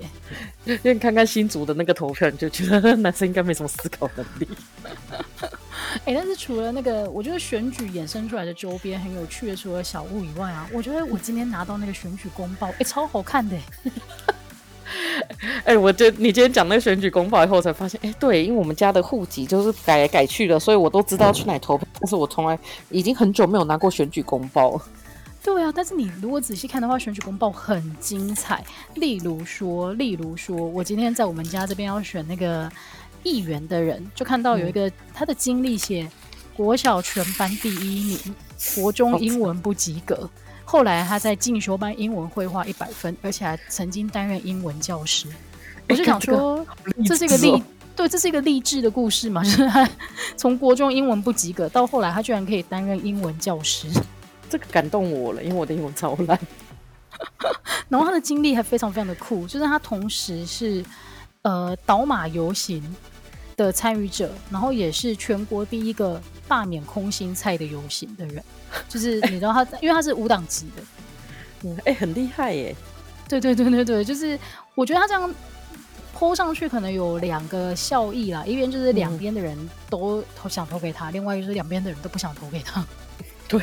[0.65, 4.47] 因为看看新竹的那个投票，你就觉得男生应该没什么思考能力。
[6.03, 13.57] 哎、欸，但是除了那个，我觉得选举衍生出来的周边很有趣的，除了小物以外啊，我觉得我今天拿到那个选举公报，哎、欸，超好看的。
[15.65, 22.57] 哎、欸，我这你今天讲那个选举公报以后，我才发现，哎、欸，对，因为我们家的户籍就是改来改去的，所以我都知道去哪投票，但是我从来
[22.89, 24.81] 已经很久没有拿过选举公报了。
[25.43, 28.63] 对啊，但是你如果仔细看的话，选举公报很精彩。
[28.95, 32.69] 例如说，例如说，我今天在我们家这边要选那个
[33.23, 36.09] 议员的人，就看到有一个、嗯、他的经历写
[36.55, 38.35] 国小全班第一名，
[38.75, 40.29] 国中英文不及格。
[40.69, 45.25] 后来他在进修班英文绘画一百分，而且还曾经担任英文教师。
[45.87, 46.65] 我就想说，
[47.05, 47.63] 这是一个励，
[47.95, 49.41] 对，这是一个励志的故事嘛？
[49.45, 49.89] 就是他
[50.35, 53.87] 从国中英文不及格，到后来他居然可以担任英文教师，
[54.49, 56.37] 这个感动我了，因为我的英文超烂。
[57.87, 60.83] 然后他的经历还非常非常的酷，就是他同时是
[61.43, 62.83] 呃倒马游行
[63.55, 68.43] 的参与者，然后也是全国第一个罢免空心菜的游行的人。
[68.89, 70.83] 就是你知道他，欸、 因为他是无党籍的，
[71.63, 72.75] 嗯，哎、欸，很厉害耶。
[73.27, 74.37] 对对对对对，就是
[74.75, 75.33] 我觉得他这样
[76.17, 78.45] po 上去，可能有两个效益啦。
[78.45, 79.57] 一边就是两边的人
[79.89, 82.85] 都投想投给他，嗯、另外就是两边的人都不想投给他。
[83.47, 83.61] 对，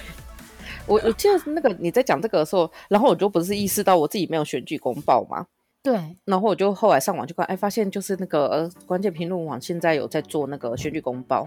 [0.87, 5.47] 我我记得那个你在讲这个的时候，然后我就不是意识到我自己没有选举公报嘛。
[5.85, 11.47] 对，然后我就后来上网去看，哎，发现就是那个呃，关键评论网现在有在做那个选举公报，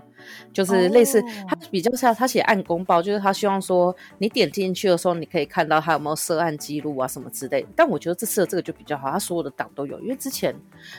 [0.53, 7.67] 就是类似他比较像他写暗公报，就是他希望说你点进去的时候，你可以看到他有没有涉案记录啊什么之类的。
[7.75, 10.55] 但我觉得这次的这个就比较好，他所有的党都有，因为之前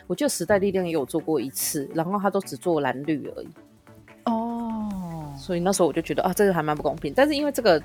[0.09, 3.48] 我记得时代力量也有做过一次，然后他都只做蓝绿而已。
[4.24, 7.12] 哦，所以那时候我就觉得啊，这个还蛮不公平。
[7.14, 7.79] 但是因为这个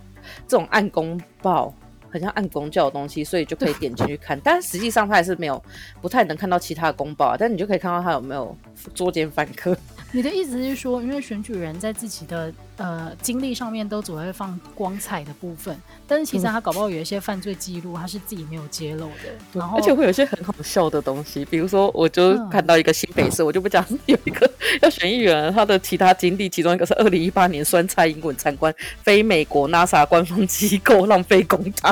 [0.47, 1.71] 这种暗公报。
[2.13, 4.39] 很像按公教的东西，所以就可以点进去看。
[4.43, 5.61] 但实际上他还是没有，
[5.99, 7.35] 不太能看到其他的公报啊。
[7.39, 8.55] 但你就可以看到他有没有
[8.93, 9.75] 作奸犯科。
[10.15, 15.75] 你的意思是说，因为选举人在自己的呃经历上面都只会放光彩的部分，
[16.07, 19.33] 但是其实他搞不好有一些犯罪记录，他是自己没有揭露的。
[19.53, 24.47] 然后，而且会有一些很好笑的东西，比如说，我就看到一个新北市，嗯、我就不讲 有一个
[24.83, 28.71] 要选议员，他的其他经历，其中一个是二零一八年酸菜英文参观
[29.01, 31.91] 非美国 NASA 官方机构，浪费公帑。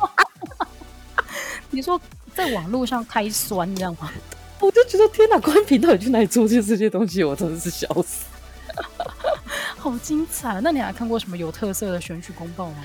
[1.68, 2.00] 你说
[2.34, 4.10] 在网络上开酸，这样吗？
[4.62, 7.24] 我就觉得天哪，关平到底去哪里做这些东西？
[7.24, 8.24] 我真的是笑死，
[9.76, 10.60] 好精彩！
[10.62, 12.76] 那你还看过什么有特色的选举公报吗？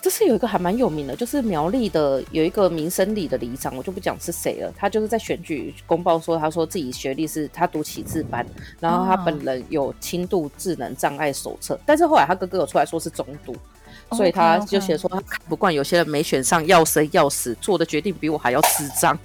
[0.00, 4.72] 这是有一个还蛮有名的，就是苗栗的有一个民生里的里长，我就不讲是谁了。
[4.76, 8.44] 他就是在选举公报说，他说自己学历是他读启智班，
[8.80, 13.54] 然后他本人有轻度智能障碍手册，但是后来他哥哥有出来说是中度。
[14.12, 19.18] 所以他就写说他看不惯有些人没选上要生要死，做的决定比我还要智障，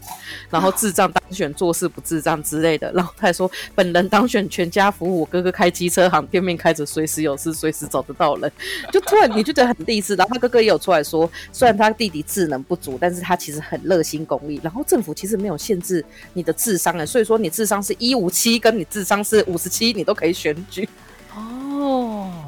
[0.50, 2.92] 然后智障当选做事不智障之类的。
[2.94, 8.52] 然后他还说本人当选全家服务，我哥哥开机车行，店面开着，随时有事随时找得到人。
[8.92, 10.16] 就突然你就觉得很励志。
[10.16, 14.60] 然后他哥哥也有出来说，虽然他弟弟智能不足，但是他其实很热心公益。
[14.64, 20.88] 然后政府其实没有限制你的智商的，所以说你智商是一五七，跟你智商是五十七，你都可以选举。
[21.36, 22.47] 哦。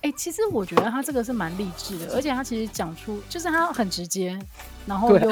[0.00, 4.38] 哎、欸，其实我觉得他这个是蛮励志的，而且他其实讲出就是他很直接，
[4.86, 5.30] 然后又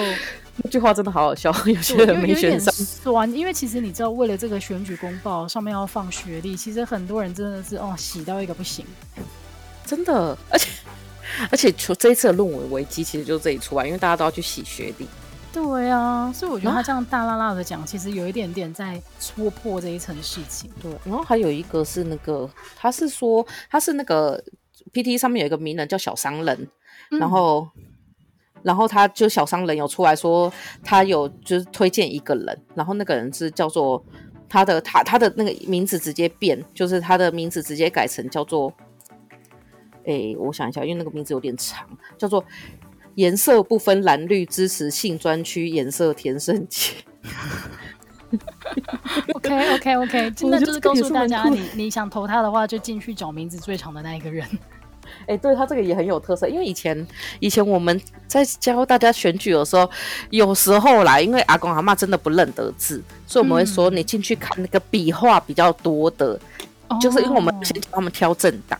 [0.56, 8.84] 那句话真的好好笑，有些人没选上酸，因为其实你知道，为了这个选举公报上面要放学历，其实很多人真的是哦洗到一个不行，
[9.86, 10.70] 真的，而且
[11.50, 15.06] 而且从这一次的论文危机，其实就这里出来，因为大家都要去洗学历。
[15.56, 20.70] 对啊，所以我觉得他这样大啦啦的讲，其实有一点点在戳破这一层事情。
[20.82, 24.44] 对，然后还有一个是那个，他是说他是那个
[24.92, 26.68] PT 上面有一个名人叫小商人，
[27.10, 27.66] 嗯、然后
[28.62, 30.52] 然后他就小商人有出来说，
[30.84, 34.04] 他有就是推荐一个人，然后那个人是叫做
[34.50, 38.70] 他的他他的那个名字直接变，就是他的名字直接改成叫做，
[40.04, 41.88] 哎，我想一下，因为那个名字有点长，
[42.18, 42.44] 叫做。
[43.16, 46.92] 颜色不分蓝绿，支持性专区颜色填胜节。
[49.34, 54.46] OK OK OK，真的就是告诉大家，你你想投他的话，就进去找名字最长的那一个人。
[55.20, 57.06] 哎、欸，对他这个也很有特色，因为以前
[57.38, 59.88] 以前我们在教大家选举的时候，
[60.30, 66.38] 有时候啦，因为阿公阿妈真的不认得字，所以我们会说你进去看那个笔画比较多的，
[66.88, 68.78] 嗯、就是因为我们先教他们挑政党。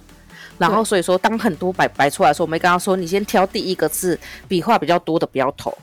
[0.59, 5.77] 然后所以说，当很多摆摆出来的时候，我们跟他说，你先挑第一个字笔画比较多的不要投，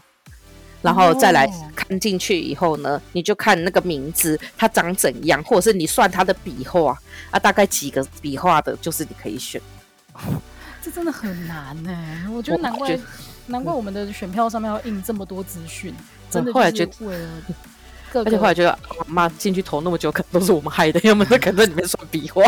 [0.81, 6.97] 然后再来看进去以后呢，你就看那个名字它长怎样，或者是你算它的笔画
[7.29, 9.61] 啊，大概几个笔画的，就是你可以选。
[10.81, 11.91] 这真的很难呢，
[12.33, 12.99] 我觉得难怪
[13.47, 15.93] 难怪我们的选票上面要印这么多资讯，
[16.29, 16.61] 真的就为了。
[16.61, 22.43] 后来觉得，而且后来觉得，妈进去投那么久，可能都是我们害的，要么在可能在里面算笔画。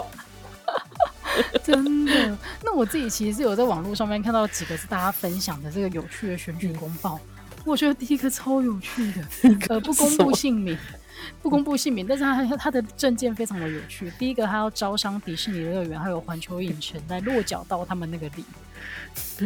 [1.64, 7.20] 真的，那我自己其实是有在网络上面看到几个是大家分享的这个有趣的选举公报，
[7.64, 9.28] 我觉得第一个超有趣的，
[9.70, 10.78] 呃，不公布姓名，
[11.42, 14.12] 不公布姓名，但是他他的证件非常的有趣。
[14.20, 18.46] 第一个，他要招商迪士尼乐园还有环球影城来落脚到他们那个里，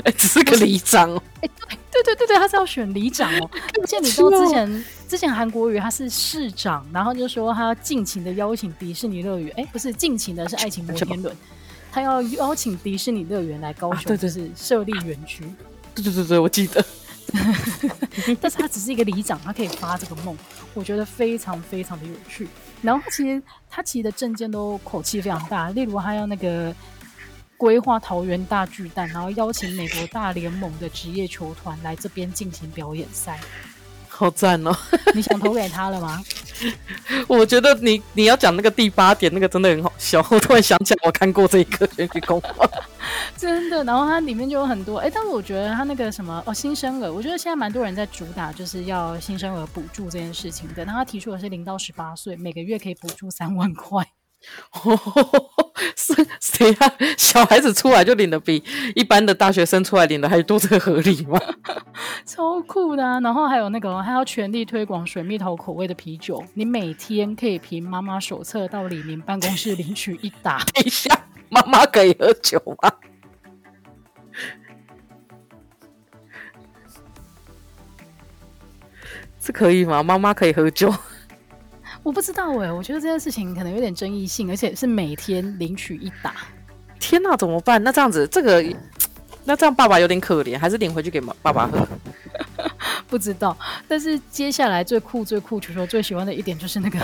[0.04, 1.50] 哎，只是个里长哦，哎，
[1.92, 3.50] 对对对对，他是要选里长哦。
[3.82, 11.36] 而且你知道之前之前韩国瑜他是市长，然后就说他要尽情的邀请迪士尼乐园，哎，不是尽情的是爱情摩天轮。
[11.92, 15.44] 他要邀请迪士尼乐园来高雄，就是设立园区。
[15.96, 16.86] 对对对对，我记得。
[18.42, 20.36] 但是他只是一个里长，他可以发这个梦，
[20.74, 22.48] 我觉得非常非常的有趣。
[22.82, 26.74] 然后他其实他其实的政见都口气非常大，例如他要那个
[27.56, 33.40] 规划桃园大巨蛋，然后邀请美国大联盟的职业球团来这边进行表演赛。
[34.20, 34.76] 好赞哦！
[35.16, 36.22] 你想投给他了吗？
[37.26, 40.20] 我觉得你你要讲那个第八点，那个真的很好笑。
[40.30, 42.70] 我突然想起来，我看过这一个 选举公报，
[43.38, 43.82] 真的。
[43.86, 50.84] 然后它里面就有很多哎、欸，但是我觉得他那个什么哦，新生儿，我觉得现在蛮多人在主打就是要新生儿补助这件事情的。
[50.84, 54.06] 然后他提出的是零到十八岁，每个月可以补助三万块。
[55.96, 56.94] 是谁啊？
[57.18, 58.64] 小孩子出来就领的比
[58.96, 61.40] 一般的大学生出来领的还多，这个合理吗？
[62.26, 63.20] 超酷的啊！
[63.20, 66.44] 然后还有那个，还要全力推广水蜜桃口味的啤酒。
[66.54, 70.60] 你每天可以凭妈妈手册到李明办公室领取一打。
[70.74, 72.92] 等一下，妈妈可以喝酒吗？
[79.40, 80.02] 这可以吗？
[80.04, 80.94] 妈妈可以喝酒？
[82.04, 86.34] 我不知道哎、欸，我觉得这件事情可能有点争议性，而且是每天领取一打。
[87.00, 87.82] 天哪，怎么办？
[87.84, 88.64] 那这样子，这个
[89.46, 91.88] 那这样爸爸有点可怜，还是领回去给妈爸爸喝？
[93.08, 93.58] 不知道。
[93.88, 97.00] 但是接下来最酷最酷，球球最喜欢的一点就是那个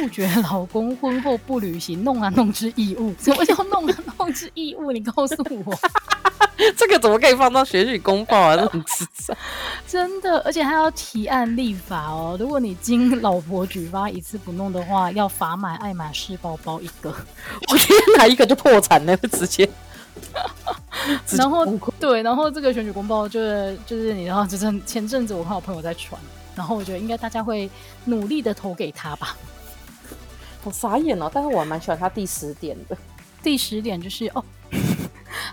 [0.00, 3.14] 杜绝老公婚后不履行弄啊弄之义务。
[3.20, 4.90] 什么叫弄啊弄之义务？
[4.90, 5.78] 你告诉我。
[6.76, 8.56] 这个怎么可以放到选举公报啊？
[8.56, 9.36] 这种智障，
[9.86, 12.36] 真的，而且还要提案立法哦。
[12.38, 17.14] 如果你经老婆举发一次不弄的话，要罚买爱马仕包包一个。
[17.68, 19.68] 我天哪，一个就破产了，直接。
[21.30, 21.66] 然后
[21.98, 26.20] 对，然后这个选举公报就是就是你知道，就是前阵子我看我朋友在传，
[26.54, 27.68] 然后我觉得应该大家会
[28.04, 29.36] 努力的投给他吧。
[30.62, 32.96] 好傻眼哦，但是我还蛮喜欢他第十点的。
[33.42, 34.44] 第十点就是哦。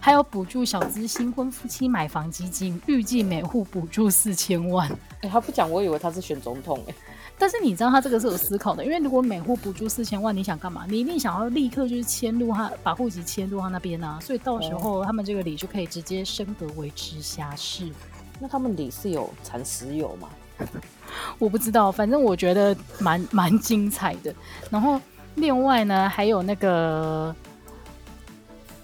[0.01, 4.89] 还有补助小资新婚夫妻买房基金，预计每户补助四千万。
[4.89, 6.95] 哎、欸，他不讲，我以为他是选总统哎。
[7.38, 10.86] 但是你知道他这个是有思考的，因为如果每户补助四千万，你想干嘛？
[10.88, 14.20] 你一定想要立刻就是迁入他，把户籍迁入他那边啊。
[14.22, 17.89] 所以到时候他们这个里就可以直接升格为直辖市。
[18.39, 20.30] 那他们里是有产石油吗？
[21.39, 24.34] 我不知道，反正我觉得蛮蛮精彩的。
[24.70, 24.99] 然后
[25.36, 27.36] 另外呢，还有那个。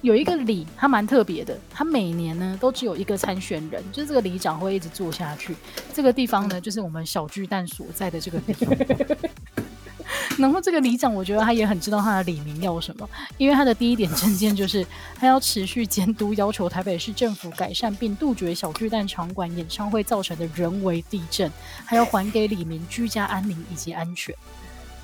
[0.02, 1.58] 有一个里，它蛮特别的。
[1.72, 5.56] 它每年呢都只有一个参选人，就是这个里长会一直做下去。
[5.96, 8.56] 这个地方呢，就是我们小巨蛋所在的这个里。
[10.38, 14.86] 然后这个里长，我觉得他也很知道他的李明要什么，因为他的第一点证件就是
[15.16, 21.52] 他要持续监督，要求台北市政府改善并杜绝小巨蛋场馆演唱会造成的人为地震，
[21.86, 24.36] 还要还给李明居家安宁以及安全。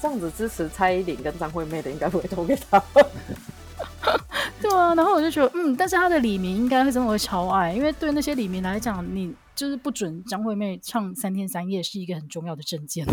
[0.01, 2.83] 这样子支持蔡依林跟张惠妹的，应该不会投给他。
[4.61, 13.05] 对啊，然后我就觉得，嗯，但是他的李明应该会真的会超爱，因为对那些李明来讲，你就是不准张惠妹唱三天三夜是一个很重要的政见，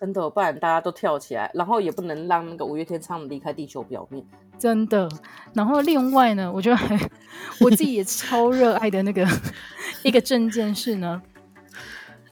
[0.00, 4.24] 真的，不然大家都跳起来，然后也不能让那个五月天唱离开地球表面，
[4.58, 5.06] 真的。
[5.52, 6.98] 然后另外呢，我觉得还
[7.60, 9.28] 我自己也超热爱的那个
[10.02, 11.20] 一个政见是呢。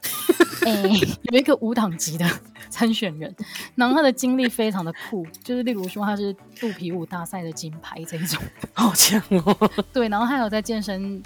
[0.65, 0.89] 哎、欸，
[1.31, 2.25] 有一个无党籍的
[2.69, 3.33] 参选人，
[3.75, 8.41] 然后他的经历非常的酷，就是例如说他是肚皮舞大赛的金牌这一种，
[8.73, 9.71] 好强哦。
[9.93, 11.21] 对，然后还有在健身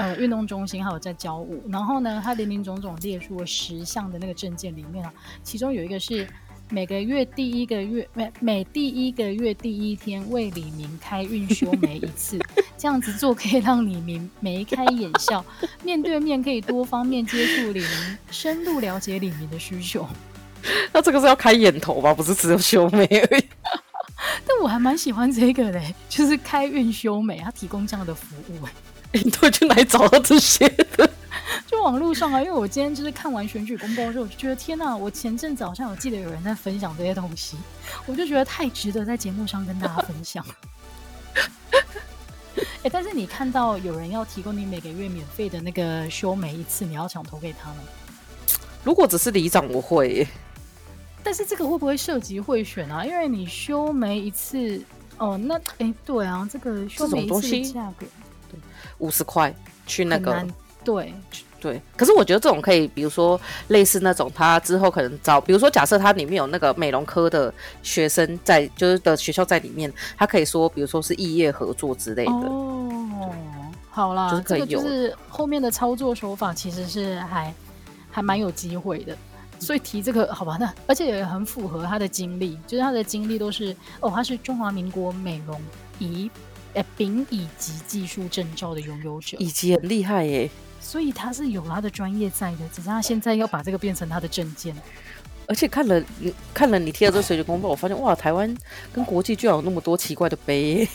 [0.00, 6.26] 呃运动中心，还有在教舞，然后呢，他林林总总列出了十项的那个证件里面啊，其中有一个是。
[6.72, 12.38] 每个月第一个月每每第一个月第一天为李明开运修眉一次，
[12.78, 15.44] 这样子做可以让李明眉开眼笑，
[15.82, 20.06] 面对面可以多方面接触李明，深入了解李明的需求。
[20.94, 22.14] 那这个是要开眼头吧？
[22.14, 23.44] 不是只有修眉而已。
[24.46, 28.64] 但我还蛮喜欢这个嘞，就是开运修眉，他提供这样的服务。
[28.64, 28.70] 哎，
[29.12, 31.10] 你都去哪里找到这些的？
[31.66, 34.96] 就网络上啊，因为我今天就是看完选举公报之后，我就觉得天哪！
[34.96, 37.56] 我前阵子好像有记得有人在分享这些东西，
[38.06, 40.44] 我就觉得太值得在节目上跟大家分享。
[42.82, 47.76] 哎、欸，但是你看到有人要提供你每个月免费的那个修眉一次，你要想投给他吗？
[48.82, 50.26] 如果只是里长，我会。
[51.22, 53.04] 但是这个会不会涉及贿选啊？
[53.04, 54.82] 因为你修眉一次，
[55.18, 58.06] 哦，那哎、欸，对啊，这个修眉一次的价格，
[59.00, 59.52] 五十块
[59.86, 60.46] 去那个。
[60.82, 61.12] 对
[61.60, 63.38] 对，可是我觉得这种可以，比如说
[63.68, 72.32] 类似那种，他之后可能找，比如说假设他里面有那个美容科的学生在，就是的学校在里面，他可以说，比如说是异业合作之类的。
[72.32, 73.30] 哦，
[73.90, 77.52] 好啦，就是可以有，这个就是后面的操作手法其实是还
[78.10, 79.14] 还蛮有机会的，
[79.58, 85.60] 所以提这个好吧，那而且也很符合他的经历，就是他的经历都是哦，他是中华民国美容
[85.98, 86.30] 仪
[86.74, 90.50] 诶丙乙级技术证照的拥有者，乙级很厉害耶。
[90.80, 94.74] 所以他是有他的专业在的，只是他现在要把这个变成他的证件。
[95.46, 98.56] 而且看了你看了你贴的这个选举公报，我发现哇，台湾
[98.92, 100.88] 跟国际居然有那么多奇怪的碑，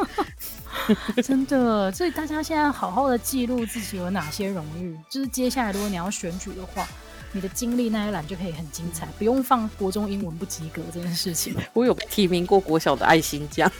[1.22, 1.90] 真的。
[1.90, 6.86] 所以大家现在好好的记录自己有哪些荣誉，就是接下来如果你要选举的话，
[7.32, 11.54] 你的经历那一栏就可以很精彩，不用放国中英文不及格这件事情。
[11.72, 13.70] 我有被提名过国小的爱心奖。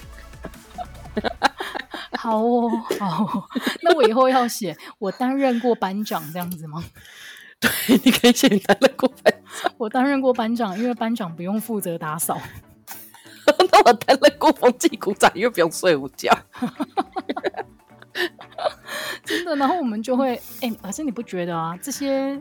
[2.19, 3.45] 好哦，好哦，
[3.83, 6.85] 那我以后要写我担任过班长这样子吗？
[7.61, 7.71] 对，
[8.05, 9.73] 你可以写你担任过班长。
[9.79, 12.41] 我担任过班长，因为班长不用负责打扫。
[13.73, 16.31] 那我担任过风机鼓掌，又不用睡午觉。
[19.25, 21.77] 真的，然后我们就会，哎、欸，可是你不觉得啊？
[21.83, 22.41] 这些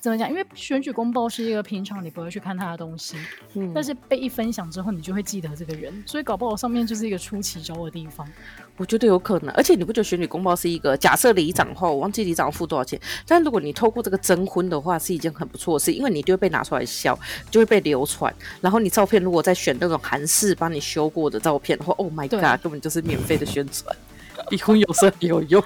[0.00, 0.28] 怎么讲？
[0.28, 3.16] 因为选举公报是一个平常你不会去看他的东西，
[3.54, 8.28] 嗯，但是被一分享之后，你就会记得这个人，所以搞不好上面就是一个出奇招的地方。
[8.76, 17.16] 我觉得有可能，而且你不觉得选举公报是一个假设里长的话，我忘记里长要付多少钱，但如果你透过这个征婚的话，是一件很不错的事，因为你就会被拿出来笑，
[17.48, 23.96] 就会被流传，然后你照片如果再选那种韩式帮你修过的照片的话，Oh my god，根本就是免费的宣传。
[24.50, 25.62] 一婚有时候有用，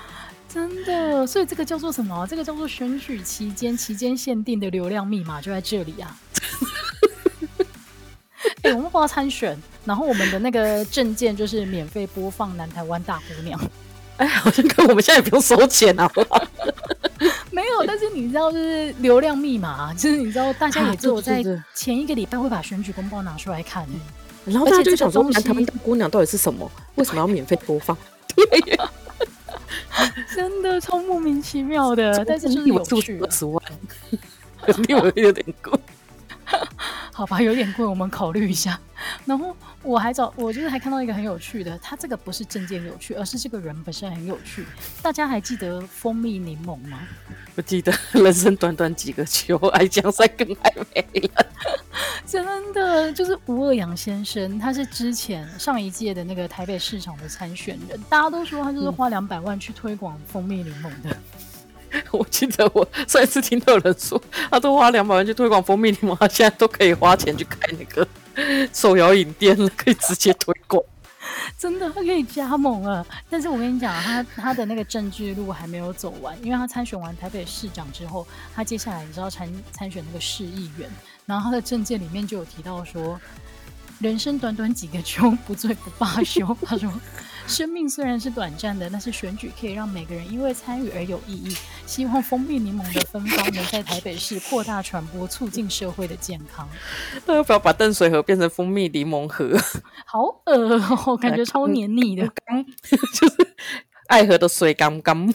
[0.56, 2.26] 真的，所以这个叫做什么？
[2.26, 6.16] 这个叫做选举期间期间限定的流量密码就在这里啊！
[8.62, 9.54] 哎、欸，我们不要参选，
[9.84, 13.60] 然后我们的那个证件就是免费播放《南台湾大姑娘》。
[14.16, 16.10] 哎，好像跟我们现在也不用收钱啊！
[17.52, 21.44] 没有，但是你知道，就是流量密码，就是你知道，大家也只有在
[21.74, 24.00] 前一个礼拜会把选举公报拿出来看，嗯、
[24.46, 26.70] 然后大家就想说，《南台湾大姑娘》到底是什么？
[26.94, 27.94] 为什么要免费播放？
[30.34, 33.18] 真的超莫名其妙的，但是就是有趣。
[33.20, 33.62] 二十万，
[34.88, 35.72] 令我有点贵。
[37.12, 38.78] 好吧，有点贵，我们考虑一下。
[39.24, 44.64] 然后我还找，我就是还看到一个很有趣的，他这个不是证件有趣，而是这个人本身很有趣。
[45.02, 46.98] 大家还记得蜂蜜柠檬吗？
[47.54, 51.30] 不记得，人生短短几个秋，爱江山更爱美人。
[52.26, 61.16] 真的就是吴二阳先生，他是之前上一届的那个台北市场的参选人，大家都说他就是花两百万去推广蜂蜜柠檬的。
[62.16, 68.06] 我记得我上一次听到有人说，他都花两百万去推广蜂蜜柠檬，他现在都可以花钱去开那个
[68.72, 70.82] 手摇饮店了，可以直接推广。
[71.58, 73.04] 真的，他可以加盟了。
[73.28, 80.88] 但是我跟你讲，他他的那个政治路还没有走完，因为他参选完台北市长之后，他接下来你知道参参选那个市议员，
[81.26, 83.20] 然后他的政见里面就有提到说，
[83.98, 86.56] 人生短短几个 秋，不醉不罢休。
[86.64, 86.92] 他说。
[87.46, 91.56] 生命虽然是短暂的，但是选举可以让每个人因为参与而有意义。
[91.86, 96.68] 希望蜂蜜柠檬的芬芳能在台北市扩大传播，促进社会的健康。
[97.24, 99.56] 那要不要把淡水河变成蜂蜜柠檬河？
[100.04, 100.74] 好恶
[101.06, 102.26] 哦，感觉超黏腻的，
[103.14, 103.54] 就是
[104.08, 105.26] 爱河的水刚刚。
[105.28, 105.32] 哦，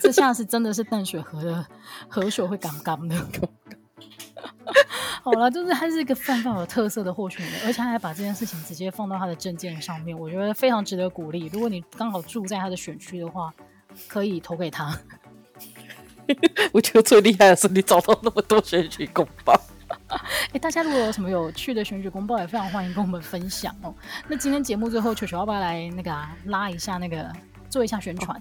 [0.00, 1.66] 这下是真的是淡水河的
[2.08, 3.14] 河水会刚刚的。
[5.22, 11.50] 好了，就是他是一个非常有特色的候选人，而且他还把这件事情直接放到他的证件上面，我觉得非常值得鼓励。
[11.52, 13.52] 如果你刚好住在他的选区的话，
[14.08, 14.98] 可以投给他。
[16.72, 19.60] 我觉得最厉害的是你找到那么多选举公报。
[20.08, 23.92] 哎、欸，大家如果有什么有趣的选举公报，也非常欢迎跟我们分享哦。
[24.28, 27.30] 那今天节目最后，球球要不要来那个、啊、拉一下那个，
[27.68, 28.40] 做一下宣传？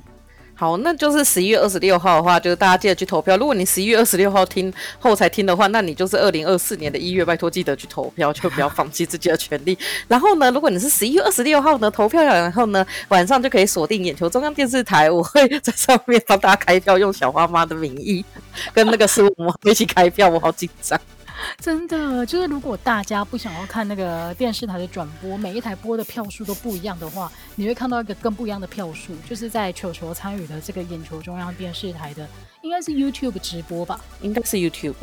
[0.59, 3.37] 好，那就是十一月二十六号的话，就是大家记得去投票。
[3.37, 9.77] 如果你十一月二十六号听后才听的话，那你就是二零二四年的一月，拜托记得去投票，就不要放弃自己的权利。
[10.09, 18.25] 然后呢，如果你是十一月二十六号呢投票，然后呢晚上就可以锁定眼球中央电视台，我会在上面帮大家开票，用小花妈的名义
[18.73, 20.99] 跟那个师傅我们一起开票，我好紧张。
[21.59, 32.27] 真的，就是如果大家不想要看那个电视台的转播，每一台播的票数都不一样的话，你会看到一个更不一样的票数，就是在球球参与的这个眼球中央电视台的，
[32.61, 33.99] 应该是 YouTube 直播吧？
[34.21, 34.95] 应该是 YouTube。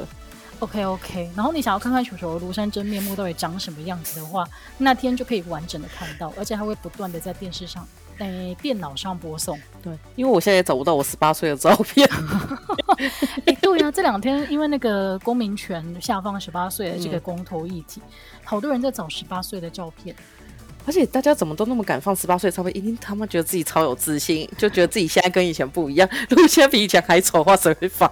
[0.60, 7.86] OK OK，然后你想要看看球球庐山真面目到底长什么样子的话，那天就可以完整的看到，而且还会不断的在电视上。
[8.18, 12.08] 在电脑上播送，对，因为我现在也找不到我十八岁的照片。
[12.98, 13.10] 哎、
[13.46, 18.12] 欸，对呀、啊，这两天因为那个公民权下放十八岁的这个公投议题，嗯、
[18.44, 20.14] 好多人在找十八岁的照片，
[20.86, 22.76] 而且大家怎么都那么敢放十八岁的照片？
[22.76, 26.08] 一定他妈觉得自己超有自信，就觉得自己现在跟以前不一样。
[26.28, 28.10] 如果现在比以前还丑的话，谁会放？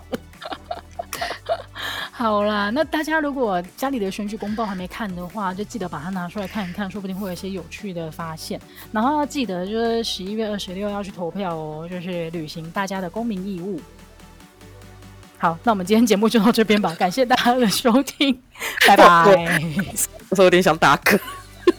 [2.12, 8.60] 好啦，那大家如果家里的选举公报还没看的话，就记得把它拿出来看一看，说不定会有一些有趣的发现。
[8.92, 13.80] 然后要记得就是十一月二十六要去投票哦，就是履行大家的公民义务。
[15.38, 18.40] 好，那我们今天节目就到这边吧，感谢大家的收听，
[18.86, 19.60] 拜拜。
[20.30, 21.18] 我有点想打嗝，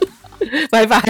[0.70, 1.02] 拜拜。